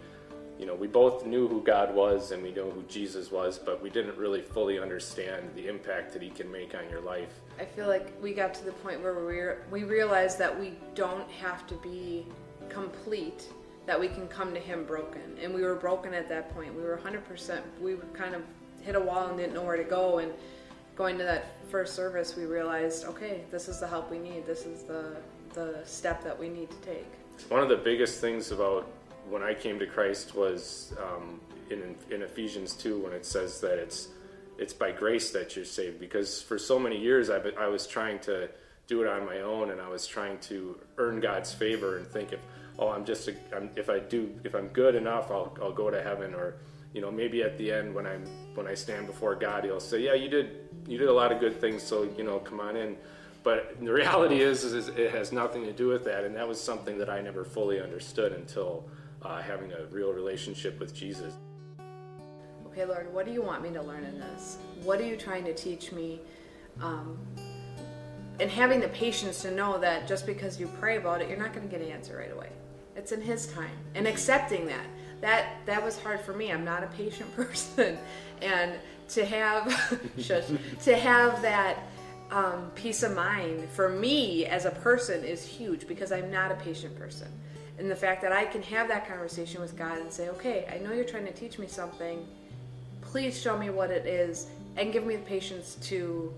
you 0.62 0.68
know, 0.68 0.76
we 0.76 0.86
both 0.86 1.26
knew 1.26 1.48
who 1.48 1.64
God 1.64 1.96
was 1.96 2.32
and 2.32 2.44
we 2.44 2.52
know 2.52 2.70
who 2.70 2.84
Jesus 2.84 3.32
was, 3.32 3.58
but 3.58 3.82
we 3.82 3.90
didn't 3.90 4.16
really 4.16 4.44
fully 4.44 4.80
understand 4.80 5.50
the 5.56 5.68
impact 5.68 6.14
that 6.14 6.22
He 6.22 6.30
can 6.30 6.52
make 6.52 6.76
on 6.76 6.88
your 6.88 7.02
life. 7.02 7.34
I 7.60 7.66
feel 7.66 7.88
like 7.88 8.12
we 8.22 8.34
got 8.34 8.54
to 8.56 8.66
the 8.66 8.72
point 8.72 9.02
where 9.02 9.58
we 9.70 9.82
we 9.82 9.88
realized 9.88 10.40
that 10.40 10.58
we 10.58 10.74
don't 10.96 11.30
have 11.32 11.68
to 11.68 11.76
be 11.76 12.26
complete, 12.70 13.50
that 13.86 14.00
we 14.00 14.08
can 14.08 14.28
come 14.28 14.54
to 14.54 14.60
Him 14.60 14.86
broken, 14.86 15.38
and 15.42 15.54
we 15.54 15.62
were 15.64 15.76
broken 15.76 16.14
at 16.14 16.30
that 16.30 16.54
point. 16.54 16.74
We 16.74 16.82
were 16.82 17.00
100%. 17.04 17.62
We 17.80 17.96
kind 18.14 18.36
of 18.36 18.42
hit 18.82 18.96
a 18.96 19.00
wall 19.00 19.28
and 19.28 19.38
didn't 19.38 19.54
know 19.54 19.64
where 19.64 19.78
to 19.78 19.84
go, 19.84 20.20
and 20.20 20.32
going 20.96 21.18
to 21.18 21.24
that 21.24 21.56
first 21.70 21.96
service, 21.96 22.36
we 22.36 22.46
realized, 22.46 23.06
okay, 23.06 23.42
this 23.50 23.68
is 23.68 23.80
the 23.80 23.88
help 23.88 24.12
we 24.12 24.20
need. 24.20 24.46
This 24.46 24.66
is 24.66 24.84
the 24.84 25.18
the 25.54 25.82
step 25.86 26.24
that 26.24 26.38
we 26.38 26.48
need 26.48 26.70
to 26.70 26.78
take. 26.78 27.12
One 27.50 27.62
of 27.62 27.70
the 27.70 27.76
biggest 27.76 28.22
things 28.22 28.52
about 28.52 28.88
when 29.30 29.44
I 29.44 29.54
came 29.54 29.80
to 29.80 29.86
Christ 29.86 30.36
was 30.36 30.94
um, 30.98 31.42
in, 31.70 31.96
in 32.10 32.22
Ephesians 32.22 32.74
2 32.74 33.00
when 33.00 33.14
it 33.14 33.26
says 33.26 33.60
that 33.62 33.78
it's 33.78 34.10
it's 34.62 34.74
by 34.74 34.92
grace 34.92 35.32
that 35.32 35.56
you're 35.56 35.66
saved 35.66 36.00
because 36.00 36.42
for 36.42 36.58
so 36.58 36.80
many 36.80 36.98
years 36.98 37.30
I, 37.30 37.40
I 37.60 37.68
was 37.68 37.88
trying 37.88 38.20
to 38.20 38.50
do 38.88 39.02
it 39.02 39.08
on 39.08 39.26
my 39.26 39.42
own 39.42 39.72
and 39.72 39.82
I 39.82 39.88
was 39.88 40.08
trying 40.08 40.38
to 40.40 40.80
earn 40.98 41.20
God's 41.20 41.54
favor 41.54 41.98
and 41.98 42.08
think 42.08 42.32
if 42.34 42.40
oh 42.80 42.90
I'm 42.90 43.06
just 43.06 43.28
a, 43.28 43.34
I'm, 43.56 43.70
if 43.76 43.90
I 43.90 44.00
do 44.00 44.32
if 44.44 44.54
I'm 44.56 44.68
good 44.70 44.96
enough 44.96 45.32
I'll, 45.32 45.58
I'll 45.62 45.74
go 45.74 45.90
to 45.90 46.02
heaven 46.02 46.34
or 46.34 46.56
you 46.94 47.02
know, 47.02 47.12
maybe 47.12 47.42
at 47.44 47.58
the 47.58 47.72
end 47.72 47.94
when 47.94 48.06
I'm 48.06 48.26
when 48.54 48.68
I 48.68 48.74
stand 48.74 49.08
before 49.08 49.36
God, 49.36 49.64
He'll 49.64 49.80
say, 49.80 50.02
"Yeah, 50.02 50.14
you 50.14 50.30
did 50.30 50.70
you 50.88 50.98
did 50.98 51.08
a 51.08 51.14
lot 51.14 51.32
of 51.32 51.40
good 51.40 51.60
things, 51.60 51.84
so 51.84 52.04
you 52.18 52.24
know, 52.24 52.40
come 52.40 52.60
on 52.60 52.76
in." 52.76 52.98
But 53.44 53.78
the 53.80 53.92
reality 53.92 54.42
is, 54.42 54.64
is 54.64 54.90
it 54.90 55.12
has 55.12 55.32
nothing 55.32 55.64
to 55.64 55.74
do 55.74 55.88
with 55.88 56.04
that, 56.06 56.26
and 56.26 56.36
that 56.36 56.48
was 56.48 56.62
something 56.62 56.98
that 57.00 57.10
I 57.10 57.22
never 57.22 57.44
fully 57.44 57.82
understood 57.82 58.34
until 58.34 58.88
uh, 59.22 59.42
having 59.42 59.72
a 59.72 59.86
real 59.86 60.14
relationship 60.14 60.80
with 60.80 60.94
Jesus. 60.94 61.34
Okay, 62.72 62.86
Lord, 62.86 63.14
what 63.14 63.26
do 63.26 63.34
you 63.34 63.42
want 63.42 63.64
me 63.64 63.70
to 63.72 63.82
learn 63.82 64.06
in 64.06 64.18
this? 64.18 64.58
What 64.84 65.02
are 65.02 65.06
you 65.06 65.18
trying 65.18 65.44
to 65.44 65.54
teach 65.54 65.92
me? 65.92 66.22
Um, 66.82 67.18
and 68.40 68.50
having 68.50 68.80
the 68.80 68.88
patience 68.88 69.42
to 69.42 69.52
know 69.52 69.78
that 69.80 70.08
just 70.08 70.26
because 70.26 70.60
you 70.60 70.68
pray 70.80 70.96
about 70.98 71.22
it, 71.22 71.28
you're 71.28 71.38
not 71.38 71.54
going 71.54 71.68
to 71.68 71.72
get 71.72 71.86
an 71.86 71.92
answer 71.92 72.18
right 72.18 72.32
away. 72.32 72.50
It's 72.96 73.12
in 73.12 73.22
His 73.22 73.48
time, 73.48 73.78
and 73.94 74.08
accepting 74.08 74.66
that. 74.68 74.86
That 75.20 75.66
that 75.66 75.84
was 75.84 76.00
hard 76.00 76.22
for 76.22 76.34
me. 76.34 76.52
I'm 76.52 76.66
not 76.66 76.84
a 76.84 76.88
patient 76.88 77.34
person, 77.36 77.98
and 78.42 78.74
to 79.10 79.26
have 79.26 80.00
shush, 80.18 80.46
to 80.84 80.96
have 80.96 81.42
that 81.42 81.80
um, 82.32 82.72
peace 82.76 83.04
of 83.04 83.14
mind 83.14 83.68
for 83.70 83.90
me 83.90 84.46
as 84.46 84.66
a 84.66 84.72
person 84.72 85.24
is 85.24 85.46
huge 85.46 85.88
because 85.88 86.12
I'm 86.12 86.32
not 86.32 86.52
a 86.52 86.56
patient 86.56 86.98
person. 86.98 87.28
And 87.78 87.92
the 87.92 87.96
fact 87.96 88.22
that 88.22 88.32
I 88.32 88.46
can 88.46 88.62
have 88.64 88.88
that 88.88 89.08
conversation 89.08 89.60
with 89.60 89.78
God 89.78 89.98
and 89.98 90.12
say, 90.12 90.30
okay, 90.30 90.68
I 90.74 90.78
know 90.84 90.94
you're 90.94 91.04
trying 91.04 91.26
to 91.26 91.34
teach 91.34 91.60
me 91.60 91.68
something. 91.68 92.26
Please 93.12 93.38
show 93.38 93.58
me 93.58 93.70
what 93.70 93.92
it 93.92 94.06
is 94.06 94.48
and 94.78 94.94
give 94.94 95.06
me 95.06 95.18
the 95.18 95.24
patience 95.24 95.76
to 95.82 96.34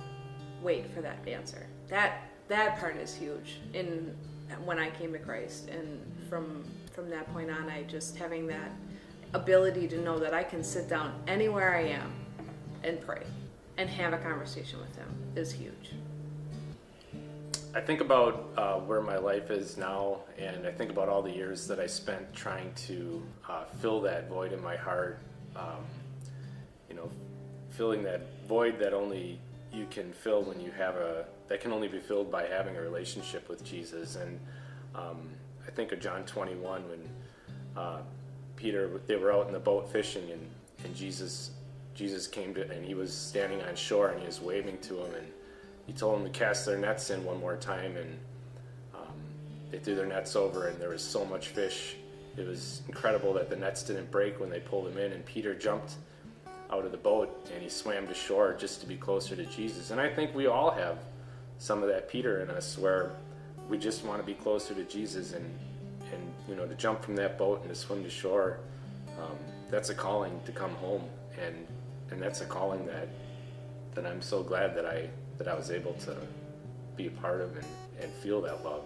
wait 0.64 0.92
for 0.92 1.02
that 1.02 1.20
answer. 1.28 1.68
That 1.88 2.24
that 2.48 2.80
part 2.80 2.98
is 2.98 3.14
huge 3.14 3.60
in 3.76 4.18
when 4.66 4.80
I 4.80 4.90
came 4.90 5.14
to 5.14 5.20
Christ 5.20 5.70
and 5.70 6.02
from 6.28 6.64
from 6.92 7.12
that 7.12 7.32
point 7.32 7.52
on 7.52 7.70
I 7.70 7.84
just 7.84 8.18
having 8.18 8.48
that 8.48 8.72
ability 9.36 9.88
to 9.90 10.02
know 10.02 10.18
that 10.18 10.34
I 10.34 10.44
can 10.44 10.64
sit 10.64 10.90
down 10.90 11.14
anywhere 11.28 11.76
I 11.76 11.82
am 11.90 12.12
and 12.84 13.00
pray 13.00 13.22
and 13.78 13.88
have 13.88 14.14
a 14.14 14.18
conversation 14.18 14.80
with 14.80 14.96
him 14.96 15.14
is 15.36 15.52
huge. 15.52 15.92
I 17.76 17.82
think 17.82 18.02
about 18.02 18.50
uh, 18.58 18.76
where 18.80 19.02
my 19.02 19.18
life 19.18 19.52
is 19.52 19.78
now, 19.78 20.22
and 20.40 20.66
I 20.66 20.72
think 20.72 20.90
about 20.90 21.08
all 21.08 21.22
the 21.22 21.32
years 21.32 21.68
that 21.68 21.80
I 21.80 21.88
spent 21.88 22.34
trying 22.34 22.74
to 22.88 23.24
uh, 23.48 23.66
fill 23.80 24.02
that 24.02 24.28
void 24.28 24.54
in 24.54 24.62
my 24.62 24.76
heart. 24.76 25.20
Um, 25.56 25.84
filling 27.78 28.04
that 28.04 28.22
void 28.48 28.80
that 28.80 28.94
only 28.94 29.40
you 29.72 29.88
can 29.90 30.12
fill 30.14 30.44
when 30.44 30.60
you 30.60 30.72
have 30.72 30.96
a 30.96 31.26
that 31.48 31.62
can 31.62 31.72
only 31.72 31.88
be 31.88 32.00
filled 32.00 32.32
by 32.32 32.46
having 32.46 32.76
a 32.78 32.82
relationship 32.82 33.50
with 33.50 33.64
Jesus. 33.64 34.16
And 34.16 34.40
um, 34.96 35.30
I 35.68 35.72
think 35.72 35.92
of 35.92 36.00
John 36.00 36.24
21 36.24 36.84
when 36.90 37.10
uh, 37.76 38.02
Peter 38.56 39.02
they 39.08 39.16
were 39.16 39.32
out 39.32 39.48
in 39.48 39.54
the 39.54 39.60
boat 39.60 39.92
fishing, 39.92 40.32
and, 40.32 40.48
and 40.84 40.96
Jesus 40.96 41.52
Jesus 41.96 42.28
came 42.28 42.54
to 42.54 42.70
and 42.72 42.86
he 42.86 42.94
was 42.94 43.14
standing 43.14 43.62
on 43.64 43.76
shore 43.76 44.10
and 44.10 44.20
he 44.20 44.26
was 44.26 44.42
waving 44.42 44.78
to 44.80 44.98
him 45.04 45.14
and 45.16 45.28
he 45.86 45.94
told 45.94 46.20
them 46.20 46.32
to 46.32 46.38
cast 46.38 46.66
their 46.66 46.78
nets 46.78 47.10
in 47.10 47.24
one 47.24 47.40
more 47.40 47.58
time, 47.58 47.98
and 47.98 48.20
um, 48.96 49.14
they 49.70 49.80
threw 49.80 49.96
their 49.96 50.06
nets 50.06 50.36
over, 50.36 50.68
and 50.68 50.80
there 50.80 50.90
was 50.90 51.02
so 51.02 51.26
much 51.26 51.50
fish. 51.50 51.96
It 52.38 52.48
was 52.48 52.82
incredible 52.88 53.34
that 53.34 53.50
the 53.50 53.56
nets 53.56 53.84
didn't 53.84 54.10
break 54.10 54.40
when 54.40 54.50
they 54.50 54.60
pulled 54.60 54.88
them 54.88 54.98
in, 54.98 55.12
and 55.12 55.26
Peter 55.26 55.54
jumped 55.54 55.96
out 56.74 56.86
of 56.86 56.92
the 56.92 56.98
boat 56.98 57.48
and 57.54 57.62
he 57.62 57.70
swam 57.70 58.08
to 58.08 58.14
shore 58.14 58.56
just 58.58 58.82
to 58.82 58.88
be 58.88 58.96
closer 58.96 59.36
to 59.36 59.46
Jesus. 59.46 59.92
And 59.92 60.02
I 60.02 60.10
think 60.10 60.34
we 60.34 60.48
all 60.48 60.72
have 60.72 60.98
some 61.60 61.84
of 61.84 61.90
that 61.90 62.10
Peter 62.10 62.42
in 62.42 62.50
us 62.50 62.78
where 62.78 63.12
we 63.70 63.78
just 63.78 64.04
want 64.04 64.20
to 64.20 64.26
be 64.26 64.34
closer 64.34 64.74
to 64.74 64.84
Jesus 64.84 65.34
and 65.34 65.46
and 66.12 66.34
you 66.48 66.56
know 66.56 66.66
to 66.66 66.76
jump 66.76 67.04
from 67.04 67.16
that 67.16 67.38
boat 67.38 67.62
and 67.62 67.70
to 67.70 67.76
swim 67.76 68.04
to 68.04 68.10
shore. 68.10 68.60
Um, 69.20 69.38
that's 69.70 69.90
a 69.90 69.96
calling 69.96 70.40
to 70.46 70.52
come 70.52 70.74
home, 70.76 71.04
and 71.44 71.56
and 72.12 72.22
that's 72.22 72.42
a 72.42 72.46
calling 72.46 72.86
that 72.88 73.08
that 73.96 74.06
I'm 74.06 74.22
so 74.22 74.44
glad 74.44 74.76
that 74.76 74.86
I 74.86 75.10
that 75.38 75.48
I 75.48 75.54
was 75.54 75.72
able 75.72 75.94
to 75.94 76.16
be 76.96 77.08
a 77.08 77.12
part 77.12 77.42
of 77.42 77.56
and, 77.56 77.66
and 78.02 78.12
feel 78.12 78.42
that 78.42 78.64
love. 78.64 78.84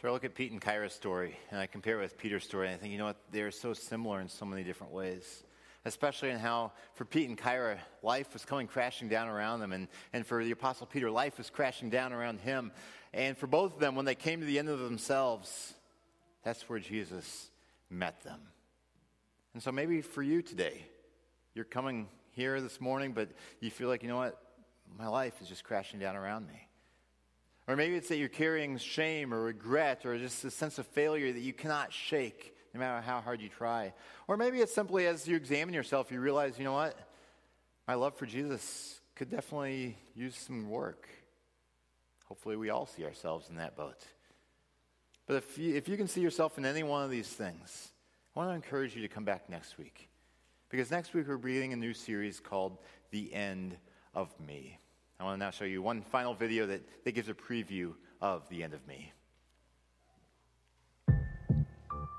So 0.00 0.06
I 0.06 0.12
look 0.12 0.22
at 0.22 0.36
Pete 0.36 0.52
and 0.52 0.62
Kyra's 0.62 0.92
story, 0.92 1.36
and 1.50 1.58
I 1.58 1.66
compare 1.66 1.98
it 1.98 2.02
with 2.02 2.16
Peter's 2.16 2.44
story, 2.44 2.68
and 2.68 2.76
I 2.76 2.78
think, 2.78 2.92
you 2.92 2.98
know 2.98 3.06
what, 3.06 3.16
they're 3.32 3.50
so 3.50 3.72
similar 3.72 4.20
in 4.20 4.28
so 4.28 4.44
many 4.44 4.62
different 4.62 4.92
ways. 4.92 5.42
Especially 5.84 6.30
in 6.30 6.38
how, 6.38 6.70
for 6.94 7.04
Pete 7.04 7.28
and 7.28 7.36
Kyra, 7.36 7.78
life 8.04 8.32
was 8.32 8.44
coming 8.44 8.68
crashing 8.68 9.08
down 9.08 9.26
around 9.26 9.58
them, 9.58 9.72
and, 9.72 9.88
and 10.12 10.24
for 10.24 10.44
the 10.44 10.52
Apostle 10.52 10.86
Peter, 10.86 11.10
life 11.10 11.36
was 11.36 11.50
crashing 11.50 11.90
down 11.90 12.12
around 12.12 12.38
him. 12.38 12.70
And 13.12 13.36
for 13.36 13.48
both 13.48 13.74
of 13.74 13.80
them, 13.80 13.96
when 13.96 14.04
they 14.04 14.14
came 14.14 14.38
to 14.38 14.46
the 14.46 14.60
end 14.60 14.68
of 14.68 14.78
themselves, 14.78 15.74
that's 16.44 16.68
where 16.68 16.78
Jesus 16.78 17.50
met 17.90 18.22
them. 18.22 18.38
And 19.52 19.60
so 19.60 19.72
maybe 19.72 20.00
for 20.00 20.22
you 20.22 20.42
today, 20.42 20.86
you're 21.54 21.64
coming 21.64 22.06
here 22.30 22.60
this 22.60 22.80
morning, 22.80 23.14
but 23.14 23.30
you 23.58 23.72
feel 23.72 23.88
like, 23.88 24.04
you 24.04 24.08
know 24.08 24.18
what? 24.18 24.40
My 24.96 25.08
life 25.08 25.42
is 25.42 25.48
just 25.48 25.64
crashing 25.64 25.98
down 25.98 26.14
around 26.14 26.46
me. 26.46 26.67
Or 27.68 27.76
maybe 27.76 27.96
it's 27.96 28.08
that 28.08 28.16
you're 28.16 28.30
carrying 28.30 28.78
shame 28.78 29.32
or 29.32 29.42
regret 29.42 30.06
or 30.06 30.18
just 30.18 30.42
a 30.44 30.50
sense 30.50 30.78
of 30.78 30.86
failure 30.86 31.30
that 31.30 31.40
you 31.40 31.52
cannot 31.52 31.92
shake 31.92 32.54
no 32.72 32.80
matter 32.80 33.02
how 33.02 33.20
hard 33.20 33.42
you 33.42 33.50
try. 33.50 33.92
Or 34.26 34.38
maybe 34.38 34.60
it's 34.60 34.74
simply 34.74 35.06
as 35.06 35.28
you 35.28 35.36
examine 35.36 35.74
yourself, 35.74 36.10
you 36.10 36.18
realize, 36.18 36.58
you 36.58 36.64
know 36.64 36.72
what? 36.72 36.98
My 37.86 37.94
love 37.94 38.16
for 38.16 38.24
Jesus 38.24 39.00
could 39.14 39.30
definitely 39.30 39.98
use 40.14 40.34
some 40.34 40.70
work. 40.70 41.08
Hopefully, 42.26 42.56
we 42.56 42.70
all 42.70 42.86
see 42.86 43.04
ourselves 43.04 43.48
in 43.48 43.56
that 43.56 43.76
boat. 43.76 44.04
But 45.26 45.36
if 45.36 45.58
you, 45.58 45.74
if 45.74 45.88
you 45.88 45.96
can 45.96 46.08
see 46.08 46.20
yourself 46.20 46.56
in 46.58 46.64
any 46.64 46.82
one 46.82 47.04
of 47.04 47.10
these 47.10 47.28
things, 47.28 47.92
I 48.34 48.38
want 48.38 48.50
to 48.50 48.54
encourage 48.54 48.94
you 48.94 49.02
to 49.02 49.08
come 49.08 49.24
back 49.24 49.48
next 49.50 49.78
week. 49.78 50.08
Because 50.70 50.90
next 50.90 51.14
week 51.14 51.26
we're 51.28 51.36
beginning 51.36 51.72
a 51.72 51.76
new 51.76 51.94
series 51.94 52.40
called 52.40 52.78
The 53.10 53.32
End 53.32 53.76
of 54.14 54.28
Me. 54.38 54.78
I 55.20 55.24
want 55.24 55.40
to 55.40 55.44
now 55.44 55.50
show 55.50 55.64
you 55.64 55.82
one 55.82 56.02
final 56.02 56.32
video 56.32 56.66
that, 56.66 56.80
that 57.04 57.12
gives 57.12 57.28
a 57.28 57.34
preview 57.34 57.94
of 58.20 58.48
the 58.48 58.62
end 58.62 58.72
of 58.72 58.86
me. 58.86 59.12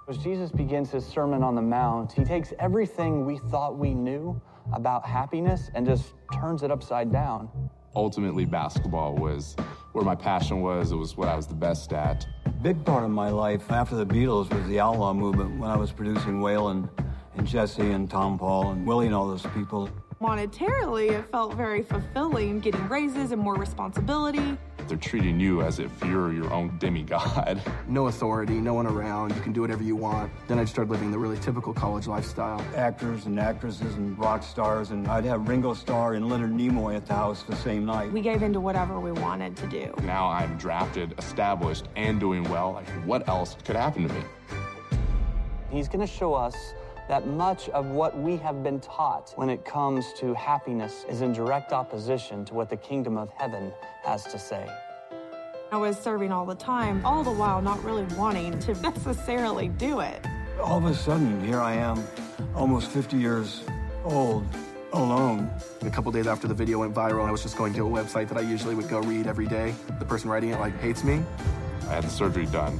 As 0.09 0.17
Jesus 0.17 0.51
begins 0.51 0.91
his 0.91 1.05
Sermon 1.05 1.43
on 1.43 1.55
the 1.55 1.61
Mount, 1.61 2.11
he 2.11 2.25
takes 2.25 2.51
everything 2.59 3.25
we 3.25 3.37
thought 3.37 3.77
we 3.77 3.93
knew 3.93 4.41
about 4.73 5.05
happiness 5.05 5.69
and 5.75 5.85
just 5.85 6.13
turns 6.33 6.63
it 6.63 6.71
upside 6.71 7.11
down. 7.11 7.49
Ultimately, 7.95 8.45
basketball 8.45 9.15
was 9.15 9.55
where 9.93 10.03
my 10.03 10.15
passion 10.15 10.61
was, 10.61 10.91
it 10.91 10.95
was 10.95 11.15
what 11.15 11.27
I 11.27 11.35
was 11.35 11.47
the 11.47 11.55
best 11.55 11.93
at 11.93 12.25
big 12.61 12.83
part 12.83 13.05
of 13.05 13.09
my 13.09 13.29
life 13.29 13.71
after 13.71 13.95
the 13.95 14.05
Beatles 14.05 14.53
was 14.53 14.67
the 14.67 14.81
outlaw 14.81 15.13
movement 15.13 15.57
when 15.57 15.69
I 15.69 15.77
was 15.77 15.93
producing 15.93 16.41
Waylon 16.41 16.89
and 17.37 17.47
Jessi 17.47 17.95
and 17.95 18.09
Tompall 18.09 18.73
and 18.73 18.85
Willie 18.85 19.05
and 19.05 19.15
all 19.15 19.27
those 19.29 19.45
people. 19.53 19.89
Monetarily, 20.21 21.11
it 21.11 21.31
felt 21.31 21.53
very 21.53 21.81
fulfilling 21.81 22.59
getting 22.59 22.89
raises 22.89 23.31
and 23.31 23.41
more 23.41 23.55
responsibility. 23.55 24.57
They're 24.89 24.97
treating 24.97 25.39
you 25.39 25.61
as 25.61 25.79
if 25.79 25.91
you're 26.03 26.33
your 26.33 26.51
own 26.51 26.77
demigod. 26.77 27.61
No 27.87 28.05
authority, 28.07 28.53
no 28.53 28.75
one 28.75 28.85
around. 28.85 29.35
You 29.35 29.41
can 29.41 29.51
do 29.51 29.61
whatever 29.61 29.81
you 29.81 29.95
want. 29.95 30.31
Then 30.47 30.59
I 30.59 30.63
just 30.63 30.73
started 30.73 30.91
living 30.91 31.09
the 31.09 31.17
really 31.17 31.37
typical 31.39 31.73
college 31.73 32.05
lifestyle. 32.05 32.63
Actors 32.75 33.25
and 33.25 33.39
actresses 33.39 33.95
and 33.95 34.17
rock 34.19 34.43
stars, 34.43 34.91
and 34.91 35.07
I'd 35.07 35.25
have 35.25 35.47
Ringo 35.47 35.73
Starr 35.73 36.13
and 36.13 36.29
Leonard 36.29 36.51
Nimoy 36.51 36.95
at 36.95 37.07
the 37.07 37.15
house 37.15 37.41
the 37.43 37.55
same 37.55 37.83
night. 37.83 38.11
We 38.11 38.21
gave 38.21 38.43
into 38.43 38.59
whatever 38.59 38.99
we 38.99 39.11
wanted 39.11 39.55
to 39.57 39.67
do. 39.67 39.91
Now 40.03 40.27
I'm 40.27 40.55
drafted, 40.57 41.15
established, 41.17 41.87
and 41.95 42.19
doing 42.19 42.43
well. 42.43 42.73
Like, 42.73 42.87
what 43.05 43.27
else 43.27 43.55
could 43.65 43.75
happen 43.75 44.07
to 44.07 44.13
me? 44.13 44.21
He's 45.71 45.87
going 45.87 46.05
to 46.05 46.11
show 46.11 46.35
us 46.35 46.55
that 47.09 47.25
much 47.25 47.69
of 47.69 47.87
what 47.87 48.15
we 48.15 48.37
have 48.37 48.63
been 48.63 48.79
taught 48.79 49.33
when 49.35 49.49
it 49.49 49.65
comes 49.65 50.13
to 50.13 50.31
happiness 50.35 51.05
is 51.09 51.21
in 51.21 51.33
direct 51.33 51.73
opposition 51.73 52.45
to 52.45 52.53
what 52.53 52.69
the 52.69 52.77
kingdom 52.77 53.17
of 53.17 53.31
heaven 53.31 53.73
has 54.03 54.23
to 54.25 54.37
say. 54.37 54.69
I 55.71 55.77
was 55.77 55.97
serving 55.97 56.31
all 56.31 56.45
the 56.45 56.53
time, 56.53 57.03
all 57.03 57.23
the 57.23 57.31
while 57.31 57.63
not 57.63 57.83
really 57.83 58.03
wanting 58.15 58.59
to 58.59 58.73
necessarily 58.81 59.69
do 59.69 60.01
it. 60.01 60.23
All 60.61 60.77
of 60.77 60.85
a 60.85 60.93
sudden, 60.93 61.43
here 61.43 61.59
I 61.59 61.73
am, 61.73 62.03
almost 62.53 62.91
50 62.91 63.17
years 63.17 63.63
old, 64.03 64.45
alone. 64.93 65.49
A 65.81 65.89
couple 65.89 66.11
days 66.11 66.27
after 66.27 66.47
the 66.47 66.53
video 66.53 66.77
went 66.79 66.93
viral, 66.93 67.27
I 67.27 67.31
was 67.31 67.41
just 67.41 67.57
going 67.57 67.73
to 67.73 67.87
a 67.87 67.89
website 67.89 68.29
that 68.29 68.37
I 68.37 68.41
usually 68.41 68.75
would 68.75 68.87
go 68.87 68.99
read 68.99 69.25
every 69.25 69.47
day. 69.47 69.73
The 69.97 70.05
person 70.05 70.29
writing 70.29 70.51
it 70.51 70.59
like 70.59 70.79
hates 70.79 71.03
me. 71.03 71.23
I 71.87 71.95
had 71.95 72.03
the 72.03 72.09
surgery 72.09 72.45
done. 72.45 72.79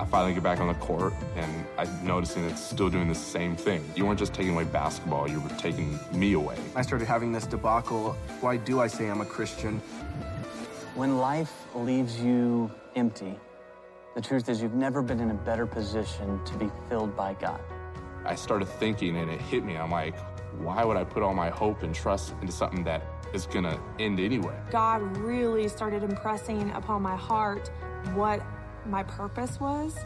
I 0.00 0.04
finally 0.06 0.34
get 0.34 0.42
back 0.42 0.58
on 0.58 0.66
the 0.66 0.74
court, 0.74 1.12
and 1.36 1.59
I'm 1.80 2.06
noticing 2.06 2.44
it's 2.44 2.62
still 2.62 2.90
doing 2.90 3.08
the 3.08 3.14
same 3.14 3.56
thing. 3.56 3.82
You 3.96 4.04
weren't 4.04 4.18
just 4.18 4.34
taking 4.34 4.52
away 4.52 4.64
basketball, 4.64 5.30
you 5.30 5.40
were 5.40 5.48
taking 5.56 5.98
me 6.12 6.34
away. 6.34 6.58
I 6.76 6.82
started 6.82 7.08
having 7.08 7.32
this 7.32 7.46
debacle. 7.46 8.12
Why 8.42 8.58
do 8.58 8.82
I 8.82 8.86
say 8.86 9.08
I'm 9.08 9.22
a 9.22 9.24
Christian? 9.24 9.78
When 10.94 11.16
life 11.16 11.54
leaves 11.74 12.20
you 12.20 12.70
empty, 12.96 13.34
the 14.14 14.20
truth 14.20 14.50
is 14.50 14.60
you've 14.60 14.74
never 14.74 15.00
been 15.00 15.20
in 15.20 15.30
a 15.30 15.34
better 15.48 15.64
position 15.64 16.44
to 16.44 16.58
be 16.58 16.70
filled 16.90 17.16
by 17.16 17.32
God. 17.32 17.62
I 18.26 18.34
started 18.34 18.68
thinking, 18.68 19.16
and 19.16 19.30
it 19.30 19.40
hit 19.40 19.64
me. 19.64 19.78
I'm 19.78 19.90
like, 19.90 20.18
why 20.58 20.84
would 20.84 20.98
I 20.98 21.04
put 21.04 21.22
all 21.22 21.32
my 21.32 21.48
hope 21.48 21.82
and 21.82 21.94
trust 21.94 22.34
into 22.42 22.52
something 22.52 22.84
that 22.84 23.06
is 23.32 23.46
gonna 23.46 23.80
end 23.98 24.20
anyway? 24.20 24.54
God 24.70 25.00
really 25.16 25.66
started 25.66 26.02
impressing 26.02 26.72
upon 26.72 27.00
my 27.00 27.16
heart 27.16 27.70
what 28.12 28.42
my 28.84 29.02
purpose 29.04 29.58
was. 29.58 29.96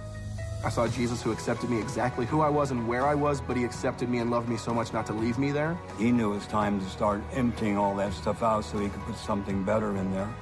I 0.64 0.70
saw 0.70 0.88
Jesus 0.88 1.20
who 1.20 1.30
accepted 1.30 1.68
me 1.68 1.78
exactly 1.78 2.24
who 2.24 2.40
I 2.40 2.48
was 2.48 2.70
and 2.70 2.88
where 2.88 3.06
I 3.06 3.14
was, 3.14 3.38
but 3.38 3.54
he 3.54 3.64
accepted 3.64 4.08
me 4.08 4.20
and 4.20 4.30
loved 4.30 4.48
me 4.48 4.56
so 4.56 4.72
much 4.72 4.94
not 4.94 5.04
to 5.06 5.12
leave 5.12 5.38
me 5.38 5.52
there. 5.52 5.78
He 5.98 6.10
knew 6.10 6.32
it 6.32 6.36
was 6.36 6.46
time 6.46 6.80
to 6.80 6.86
start 6.88 7.22
emptying 7.34 7.76
all 7.76 7.94
that 7.96 8.14
stuff 8.14 8.42
out 8.42 8.64
so 8.64 8.78
he 8.78 8.88
could 8.88 9.02
put 9.02 9.14
something 9.16 9.62
better 9.62 9.94
in 9.94 10.10
there. 10.10 10.34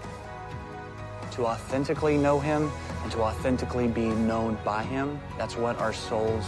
To 1.33 1.47
authentically 1.47 2.17
know 2.17 2.39
him 2.39 2.71
and 3.03 3.11
to 3.11 3.23
authentically 3.23 3.89
be 3.89 4.11
known 4.11 4.57
by 4.65 4.85
him, 4.85 5.19
that's 5.37 5.57
what 5.57 5.77
our 5.79 5.93
souls 5.93 6.47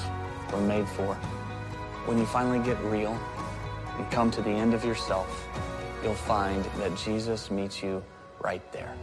were 0.52 0.60
made 0.60 0.88
for. 0.90 1.14
When 2.06 2.16
you 2.16 2.26
finally 2.26 2.64
get 2.64 2.80
real 2.84 3.18
and 3.98 4.08
come 4.12 4.30
to 4.30 4.42
the 4.42 4.50
end 4.50 4.74
of 4.74 4.84
yourself, 4.84 5.48
you'll 6.04 6.14
find 6.14 6.64
that 6.78 6.96
Jesus 6.96 7.50
meets 7.50 7.82
you 7.82 8.04
right 8.40 8.62
there. 8.72 8.94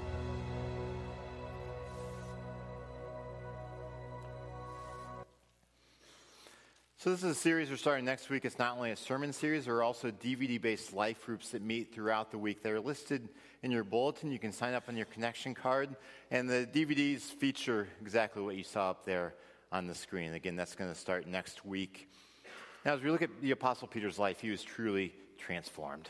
So 7.02 7.10
this 7.10 7.24
is 7.24 7.32
a 7.32 7.34
series 7.34 7.72
we're 7.72 7.78
starting 7.78 8.06
next 8.06 8.30
week. 8.30 8.46
It's 8.46 8.60
not 8.60 8.78
only 8.78 8.92
a 8.92 8.96
sermon 8.96 9.34
series, 9.34 9.66
there 9.66 9.74
are 9.74 9.82
also 9.82 10.12
DVD-based 10.12 10.94
life 10.94 11.26
groups 11.26 11.50
that 11.50 11.64
meet 11.64 11.92
throughout 11.92 12.30
the 12.30 12.38
week. 12.38 12.62
They're 12.62 12.80
listed 12.80 13.28
in 13.64 13.72
your 13.72 13.84
bulletin. 13.84 14.32
You 14.32 14.38
can 14.38 14.52
sign 14.52 14.76
up 14.76 14.84
on 14.88 14.96
your 14.96 15.08
connection 15.08 15.56
card, 15.56 15.96
and 16.30 16.48
the 16.48 16.70
DVDs 16.72 17.22
feature 17.22 17.88
exactly 18.04 18.44
what 18.44 18.56
you 18.56 18.62
saw 18.62 18.92
up 18.92 19.04
there 19.04 19.34
on 19.72 19.88
the 19.88 19.96
screen. 19.96 20.36
Again, 20.36 20.56
that's 20.56 20.76
going 20.76 20.94
to 20.94 20.96
start 20.96 21.26
next 21.26 21.66
week. 21.66 22.08
Now, 22.86 22.94
as 22.94 23.02
we 23.02 23.10
look 23.10 23.24
at 23.24 23.32
the 23.42 23.50
Apostle 23.50 23.88
Peter's 23.88 24.20
life, 24.20 24.40
he 24.40 24.52
was 24.52 24.62
truly 24.62 25.12
transformed. 25.40 26.08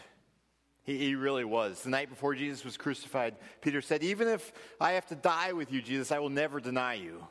He, 0.84 0.98
he 0.98 1.16
really 1.16 1.46
was. 1.46 1.84
The 1.84 1.90
night 1.90 2.10
before 2.10 2.36
Jesus 2.36 2.66
was 2.66 2.76
crucified, 2.76 3.38
Peter 3.62 3.80
said, 3.82 4.04
Even 4.04 4.28
if 4.28 4.52
I 4.82 4.92
have 4.92 5.06
to 5.06 5.16
die 5.16 5.54
with 5.54 5.72
you, 5.72 5.82
Jesus, 5.82 6.12
I 6.12 6.20
will 6.20 6.30
never 6.30 6.60
deny 6.60 6.96
you. 6.96 7.26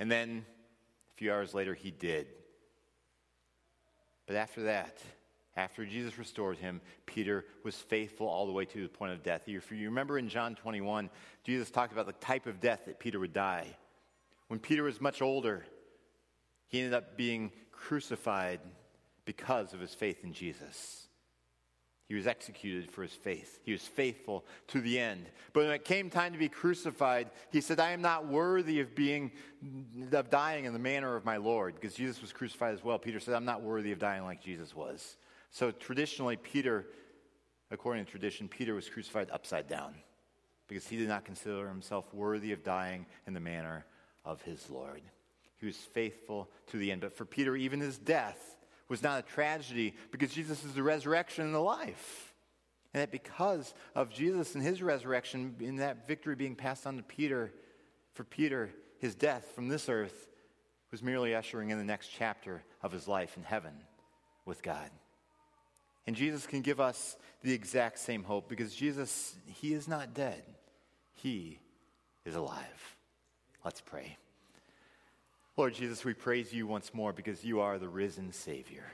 And 0.00 0.10
then 0.10 0.44
a 1.14 1.16
few 1.16 1.32
hours 1.32 1.54
later, 1.54 1.74
he 1.74 1.92
did. 1.92 2.26
But 4.30 4.36
after 4.36 4.62
that, 4.62 4.96
after 5.56 5.84
Jesus 5.84 6.16
restored 6.16 6.56
him, 6.56 6.80
Peter 7.04 7.44
was 7.64 7.74
faithful 7.74 8.28
all 8.28 8.46
the 8.46 8.52
way 8.52 8.64
to 8.64 8.82
the 8.84 8.88
point 8.88 9.10
of 9.10 9.24
death. 9.24 9.48
If 9.48 9.72
you 9.72 9.86
remember 9.86 10.18
in 10.18 10.28
John 10.28 10.54
21, 10.54 11.10
Jesus 11.42 11.68
talked 11.68 11.92
about 11.92 12.06
the 12.06 12.12
type 12.12 12.46
of 12.46 12.60
death 12.60 12.82
that 12.86 13.00
Peter 13.00 13.18
would 13.18 13.32
die. 13.32 13.66
When 14.46 14.60
Peter 14.60 14.84
was 14.84 15.00
much 15.00 15.20
older, 15.20 15.64
he 16.68 16.78
ended 16.78 16.94
up 16.94 17.16
being 17.16 17.50
crucified 17.72 18.60
because 19.24 19.74
of 19.74 19.80
his 19.80 19.94
faith 19.94 20.22
in 20.22 20.32
Jesus. 20.32 21.08
He 22.10 22.16
was 22.16 22.26
executed 22.26 22.90
for 22.90 23.02
his 23.02 23.12
faith. 23.12 23.60
He 23.62 23.70
was 23.70 23.82
faithful 23.82 24.44
to 24.66 24.80
the 24.80 24.98
end. 24.98 25.26
But 25.52 25.66
when 25.66 25.70
it 25.70 25.84
came 25.84 26.10
time 26.10 26.32
to 26.32 26.40
be 26.40 26.48
crucified, 26.48 27.30
he 27.52 27.60
said, 27.60 27.78
I 27.78 27.92
am 27.92 28.02
not 28.02 28.26
worthy 28.26 28.80
of 28.80 28.96
being 28.96 29.30
of 30.10 30.28
dying 30.28 30.64
in 30.64 30.72
the 30.72 30.80
manner 30.80 31.14
of 31.14 31.24
my 31.24 31.36
Lord. 31.36 31.76
Because 31.76 31.94
Jesus 31.94 32.20
was 32.20 32.32
crucified 32.32 32.74
as 32.74 32.82
well. 32.82 32.98
Peter 32.98 33.20
said, 33.20 33.34
I'm 33.34 33.44
not 33.44 33.62
worthy 33.62 33.92
of 33.92 34.00
dying 34.00 34.24
like 34.24 34.42
Jesus 34.42 34.74
was. 34.74 35.18
So 35.52 35.70
traditionally, 35.70 36.34
Peter, 36.36 36.86
according 37.70 38.06
to 38.06 38.10
tradition, 38.10 38.48
Peter 38.48 38.74
was 38.74 38.88
crucified 38.88 39.30
upside 39.30 39.68
down 39.68 39.94
because 40.66 40.88
he 40.88 40.96
did 40.96 41.06
not 41.06 41.24
consider 41.24 41.68
himself 41.68 42.12
worthy 42.12 42.50
of 42.50 42.64
dying 42.64 43.06
in 43.28 43.34
the 43.34 43.40
manner 43.40 43.86
of 44.24 44.42
his 44.42 44.68
Lord. 44.68 45.02
He 45.58 45.66
was 45.66 45.76
faithful 45.76 46.50
to 46.72 46.76
the 46.76 46.90
end. 46.90 47.02
But 47.02 47.16
for 47.16 47.24
Peter, 47.24 47.54
even 47.54 47.78
his 47.78 47.98
death 47.98 48.56
was 48.90 49.02
not 49.02 49.20
a 49.20 49.22
tragedy 49.22 49.94
because 50.10 50.34
Jesus 50.34 50.64
is 50.64 50.74
the 50.74 50.82
resurrection 50.82 51.46
and 51.46 51.54
the 51.54 51.60
life. 51.60 52.34
And 52.92 53.00
that 53.00 53.12
because 53.12 53.72
of 53.94 54.10
Jesus 54.10 54.56
and 54.56 54.64
his 54.64 54.82
resurrection, 54.82 55.54
in 55.60 55.76
that 55.76 56.08
victory 56.08 56.34
being 56.34 56.56
passed 56.56 56.86
on 56.88 56.96
to 56.96 57.02
Peter, 57.04 57.52
for 58.14 58.24
Peter, 58.24 58.70
his 58.98 59.14
death 59.14 59.52
from 59.54 59.68
this 59.68 59.88
earth 59.88 60.28
was 60.90 61.04
merely 61.04 61.36
ushering 61.36 61.70
in 61.70 61.78
the 61.78 61.84
next 61.84 62.08
chapter 62.08 62.64
of 62.82 62.90
his 62.90 63.06
life 63.06 63.36
in 63.36 63.44
heaven 63.44 63.72
with 64.44 64.60
God. 64.60 64.90
And 66.08 66.16
Jesus 66.16 66.48
can 66.48 66.62
give 66.62 66.80
us 66.80 67.16
the 67.44 67.52
exact 67.52 68.00
same 68.00 68.24
hope 68.24 68.48
because 68.48 68.74
Jesus, 68.74 69.36
he 69.46 69.72
is 69.72 69.86
not 69.86 70.12
dead, 70.14 70.42
he 71.14 71.60
is 72.24 72.34
alive. 72.34 72.96
Let's 73.64 73.80
pray. 73.80 74.16
Lord 75.60 75.74
Jesus, 75.74 76.06
we 76.06 76.14
praise 76.14 76.54
you 76.54 76.66
once 76.66 76.94
more 76.94 77.12
because 77.12 77.44
you 77.44 77.60
are 77.60 77.78
the 77.78 77.86
risen 77.86 78.32
Savior. 78.32 78.84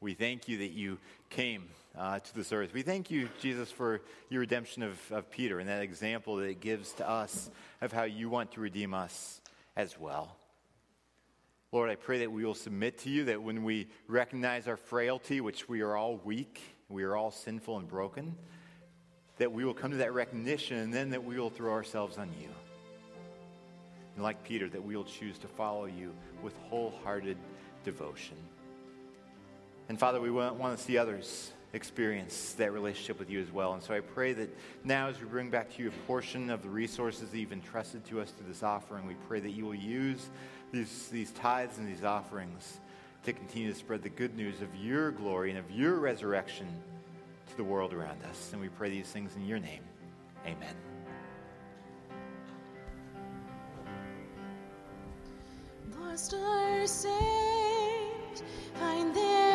We 0.00 0.14
thank 0.14 0.48
you 0.48 0.56
that 0.56 0.70
you 0.70 0.96
came 1.28 1.64
uh, 1.94 2.20
to 2.20 2.34
this 2.34 2.54
earth. 2.54 2.72
We 2.72 2.80
thank 2.80 3.10
you, 3.10 3.28
Jesus, 3.42 3.70
for 3.70 4.00
your 4.30 4.40
redemption 4.40 4.82
of, 4.82 4.98
of 5.12 5.30
Peter 5.30 5.60
and 5.60 5.68
that 5.68 5.82
example 5.82 6.36
that 6.36 6.46
it 6.46 6.60
gives 6.60 6.94
to 6.94 7.06
us 7.06 7.50
of 7.82 7.92
how 7.92 8.04
you 8.04 8.30
want 8.30 8.52
to 8.52 8.60
redeem 8.60 8.94
us 8.94 9.42
as 9.76 10.00
well. 10.00 10.34
Lord, 11.70 11.90
I 11.90 11.96
pray 11.96 12.20
that 12.20 12.32
we 12.32 12.46
will 12.46 12.54
submit 12.54 12.96
to 13.00 13.10
you, 13.10 13.26
that 13.26 13.42
when 13.42 13.62
we 13.62 13.86
recognize 14.08 14.68
our 14.68 14.78
frailty, 14.78 15.42
which 15.42 15.68
we 15.68 15.82
are 15.82 15.94
all 15.94 16.18
weak, 16.24 16.62
we 16.88 17.02
are 17.02 17.14
all 17.14 17.30
sinful 17.30 17.76
and 17.76 17.86
broken, 17.86 18.36
that 19.36 19.52
we 19.52 19.66
will 19.66 19.74
come 19.74 19.90
to 19.90 19.98
that 19.98 20.14
recognition 20.14 20.78
and 20.78 20.94
then 20.94 21.10
that 21.10 21.24
we 21.24 21.38
will 21.38 21.50
throw 21.50 21.74
ourselves 21.74 22.16
on 22.16 22.30
you. 22.40 22.48
And 24.14 24.24
like 24.24 24.42
Peter, 24.42 24.68
that 24.68 24.82
we 24.82 24.96
will 24.96 25.04
choose 25.04 25.38
to 25.38 25.48
follow 25.48 25.86
you 25.86 26.12
with 26.42 26.54
wholehearted 26.68 27.36
devotion. 27.84 28.36
And 29.88 29.98
Father, 29.98 30.20
we 30.20 30.30
want, 30.30 30.56
want 30.56 30.78
to 30.78 30.84
see 30.84 30.98
others 30.98 31.52
experience 31.72 32.54
that 32.54 32.72
relationship 32.72 33.18
with 33.18 33.30
you 33.30 33.40
as 33.40 33.52
well. 33.52 33.74
And 33.74 33.82
so 33.82 33.94
I 33.94 34.00
pray 34.00 34.32
that 34.32 34.56
now, 34.84 35.08
as 35.08 35.20
we 35.20 35.26
bring 35.26 35.50
back 35.50 35.74
to 35.76 35.82
you 35.82 35.88
a 35.88 36.06
portion 36.06 36.50
of 36.50 36.62
the 36.62 36.68
resources 36.68 37.30
that 37.30 37.38
you've 37.38 37.52
entrusted 37.52 38.04
to 38.06 38.20
us 38.20 38.30
through 38.30 38.48
this 38.48 38.62
offering, 38.62 39.06
we 39.06 39.14
pray 39.28 39.40
that 39.40 39.50
you 39.50 39.64
will 39.64 39.74
use 39.74 40.28
these, 40.72 41.08
these 41.08 41.30
tithes 41.32 41.78
and 41.78 41.88
these 41.88 42.04
offerings 42.04 42.80
to 43.24 43.32
continue 43.32 43.72
to 43.72 43.78
spread 43.78 44.02
the 44.02 44.08
good 44.08 44.36
news 44.36 44.62
of 44.62 44.74
your 44.76 45.10
glory 45.10 45.50
and 45.50 45.58
of 45.58 45.70
your 45.70 45.96
resurrection 45.96 46.66
to 47.48 47.56
the 47.56 47.64
world 47.64 47.92
around 47.92 48.22
us. 48.24 48.50
And 48.52 48.60
we 48.60 48.68
pray 48.68 48.90
these 48.90 49.08
things 49.08 49.36
in 49.36 49.46
your 49.46 49.58
name. 49.58 49.82
Amen. 50.46 50.89
Lost 56.10 56.34
or 56.34 56.86
saved. 56.86 58.42
Find 58.74 59.14
their 59.14 59.49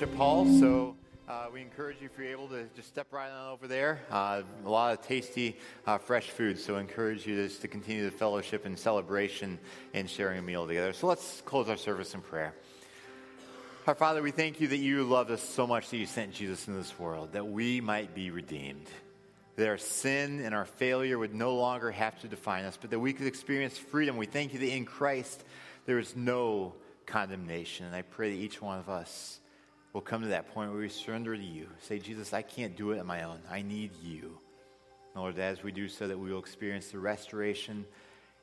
fellowship 0.00 0.16
hall. 0.16 0.46
So 0.46 0.96
uh, 1.28 1.48
we 1.52 1.60
encourage 1.60 2.00
you, 2.00 2.08
if 2.10 2.18
you're 2.18 2.32
able, 2.32 2.48
to 2.48 2.64
just 2.74 2.88
step 2.88 3.12
right 3.12 3.30
on 3.30 3.52
over 3.52 3.68
there. 3.68 4.00
Uh, 4.10 4.40
a 4.64 4.68
lot 4.68 4.98
of 4.98 5.06
tasty, 5.06 5.58
uh, 5.86 5.98
fresh 5.98 6.30
food. 6.30 6.58
So 6.58 6.78
encourage 6.78 7.26
you 7.26 7.36
just 7.36 7.60
to 7.60 7.68
continue 7.68 8.04
the 8.04 8.10
fellowship 8.10 8.64
and 8.64 8.78
celebration 8.78 9.58
and 9.92 10.08
sharing 10.08 10.38
a 10.38 10.42
meal 10.42 10.66
together. 10.66 10.94
So 10.94 11.06
let's 11.06 11.42
close 11.42 11.68
our 11.68 11.76
service 11.76 12.14
in 12.14 12.22
prayer. 12.22 12.54
Our 13.86 13.94
Father, 13.94 14.22
we 14.22 14.30
thank 14.30 14.58
you 14.58 14.68
that 14.68 14.78
you 14.78 15.04
loved 15.04 15.30
us 15.30 15.42
so 15.42 15.66
much 15.66 15.90
that 15.90 15.98
you 15.98 16.06
sent 16.06 16.32
Jesus 16.32 16.66
into 16.66 16.78
this 16.78 16.98
world, 16.98 17.32
that 17.32 17.46
we 17.46 17.82
might 17.82 18.14
be 18.14 18.30
redeemed. 18.30 18.86
That 19.56 19.68
our 19.68 19.76
sin 19.76 20.40
and 20.40 20.54
our 20.54 20.64
failure 20.64 21.18
would 21.18 21.34
no 21.34 21.56
longer 21.56 21.90
have 21.90 22.18
to 22.20 22.28
define 22.28 22.64
us, 22.64 22.78
but 22.80 22.88
that 22.88 23.00
we 23.00 23.12
could 23.12 23.26
experience 23.26 23.76
freedom. 23.76 24.16
We 24.16 24.24
thank 24.24 24.54
you 24.54 24.60
that 24.60 24.74
in 24.74 24.86
Christ 24.86 25.44
there 25.84 25.98
is 25.98 26.16
no 26.16 26.72
condemnation. 27.04 27.84
And 27.84 27.94
I 27.94 28.00
pray 28.00 28.30
that 28.30 28.42
each 28.42 28.62
one 28.62 28.78
of 28.78 28.88
us 28.88 29.39
will 29.92 30.00
come 30.00 30.22
to 30.22 30.28
that 30.28 30.52
point 30.54 30.70
where 30.70 30.80
we 30.80 30.88
surrender 30.88 31.36
to 31.36 31.42
you. 31.42 31.68
Say, 31.80 31.98
Jesus, 31.98 32.32
I 32.32 32.42
can't 32.42 32.76
do 32.76 32.92
it 32.92 33.00
on 33.00 33.06
my 33.06 33.22
own. 33.24 33.40
I 33.50 33.62
need 33.62 33.90
you. 34.02 34.38
Lord, 35.16 35.38
as 35.38 35.62
we 35.62 35.72
do 35.72 35.88
so, 35.88 36.06
that 36.06 36.18
we 36.18 36.32
will 36.32 36.38
experience 36.38 36.88
the 36.88 36.98
restoration 36.98 37.84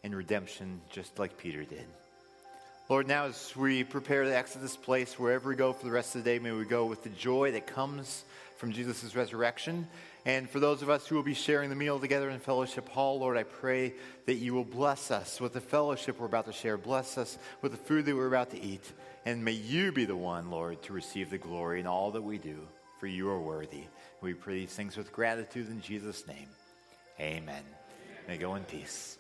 and 0.04 0.16
redemption 0.16 0.82
just 0.90 1.18
like 1.18 1.38
Peter 1.38 1.64
did. 1.64 1.86
Lord, 2.90 3.06
now 3.06 3.26
as 3.26 3.54
we 3.54 3.84
prepare 3.84 4.24
to 4.24 4.34
exit 4.34 4.62
this 4.62 4.78
place, 4.78 5.20
wherever 5.20 5.50
we 5.50 5.56
go 5.56 5.74
for 5.74 5.84
the 5.84 5.92
rest 5.92 6.16
of 6.16 6.24
the 6.24 6.30
day, 6.30 6.40
may 6.40 6.54
we 6.54 6.64
go 6.64 6.86
with 6.86 7.04
the 7.04 7.10
joy 7.10 7.52
that 7.52 7.68
comes 7.68 8.24
from 8.56 8.72
Jesus' 8.72 9.14
resurrection. 9.14 9.90
And 10.26 10.50
for 10.50 10.62
those 10.62 10.82
of 10.82 10.90
us 10.90 11.06
who 11.06 11.16
will 11.16 11.24
be 11.24 11.34
sharing 11.34 11.70
the 11.70 11.76
meal 11.76 12.00
together 12.00 12.30
in 12.30 12.40
Fellowship 12.40 12.88
Hall, 12.88 13.20
Lord, 13.20 13.36
I 13.36 13.44
pray 13.44 13.94
that 14.26 14.36
you 14.36 14.54
will 14.54 14.64
bless 14.64 15.12
us 15.12 15.42
with 15.42 15.52
the 15.52 15.60
fellowship 15.60 16.18
we're 16.18 16.28
about 16.28 16.46
to 16.46 16.54
share. 16.54 16.78
Bless 16.78 17.18
us 17.18 17.38
with 17.62 17.74
the 17.74 17.78
food 17.78 18.06
that 18.06 18.16
we're 18.16 18.28
about 18.28 18.52
to 18.52 18.62
eat. 18.62 18.90
And 19.26 19.44
may 19.44 19.52
you 19.52 19.92
be 19.92 20.06
the 20.06 20.16
one, 20.16 20.50
Lord, 20.50 20.82
to 20.84 20.94
receive 20.94 21.30
the 21.30 21.38
glory 21.38 21.82
in 21.82 21.88
all 21.88 22.12
that 22.12 22.24
we 22.24 22.38
do, 22.38 22.58
for 23.02 23.08
you 23.08 23.30
are 23.30 23.42
worthy. 23.42 23.84
We 24.22 24.34
pray 24.34 24.60
these 24.60 24.74
things 24.74 24.96
with 24.96 25.12
gratitude 25.12 25.70
in 25.70 25.82
Jesus' 25.82 26.26
name. 26.26 26.48
Amen. 27.20 27.64
May 28.30 28.38
go 28.38 28.56
in 28.56 28.64
peace. 28.64 29.18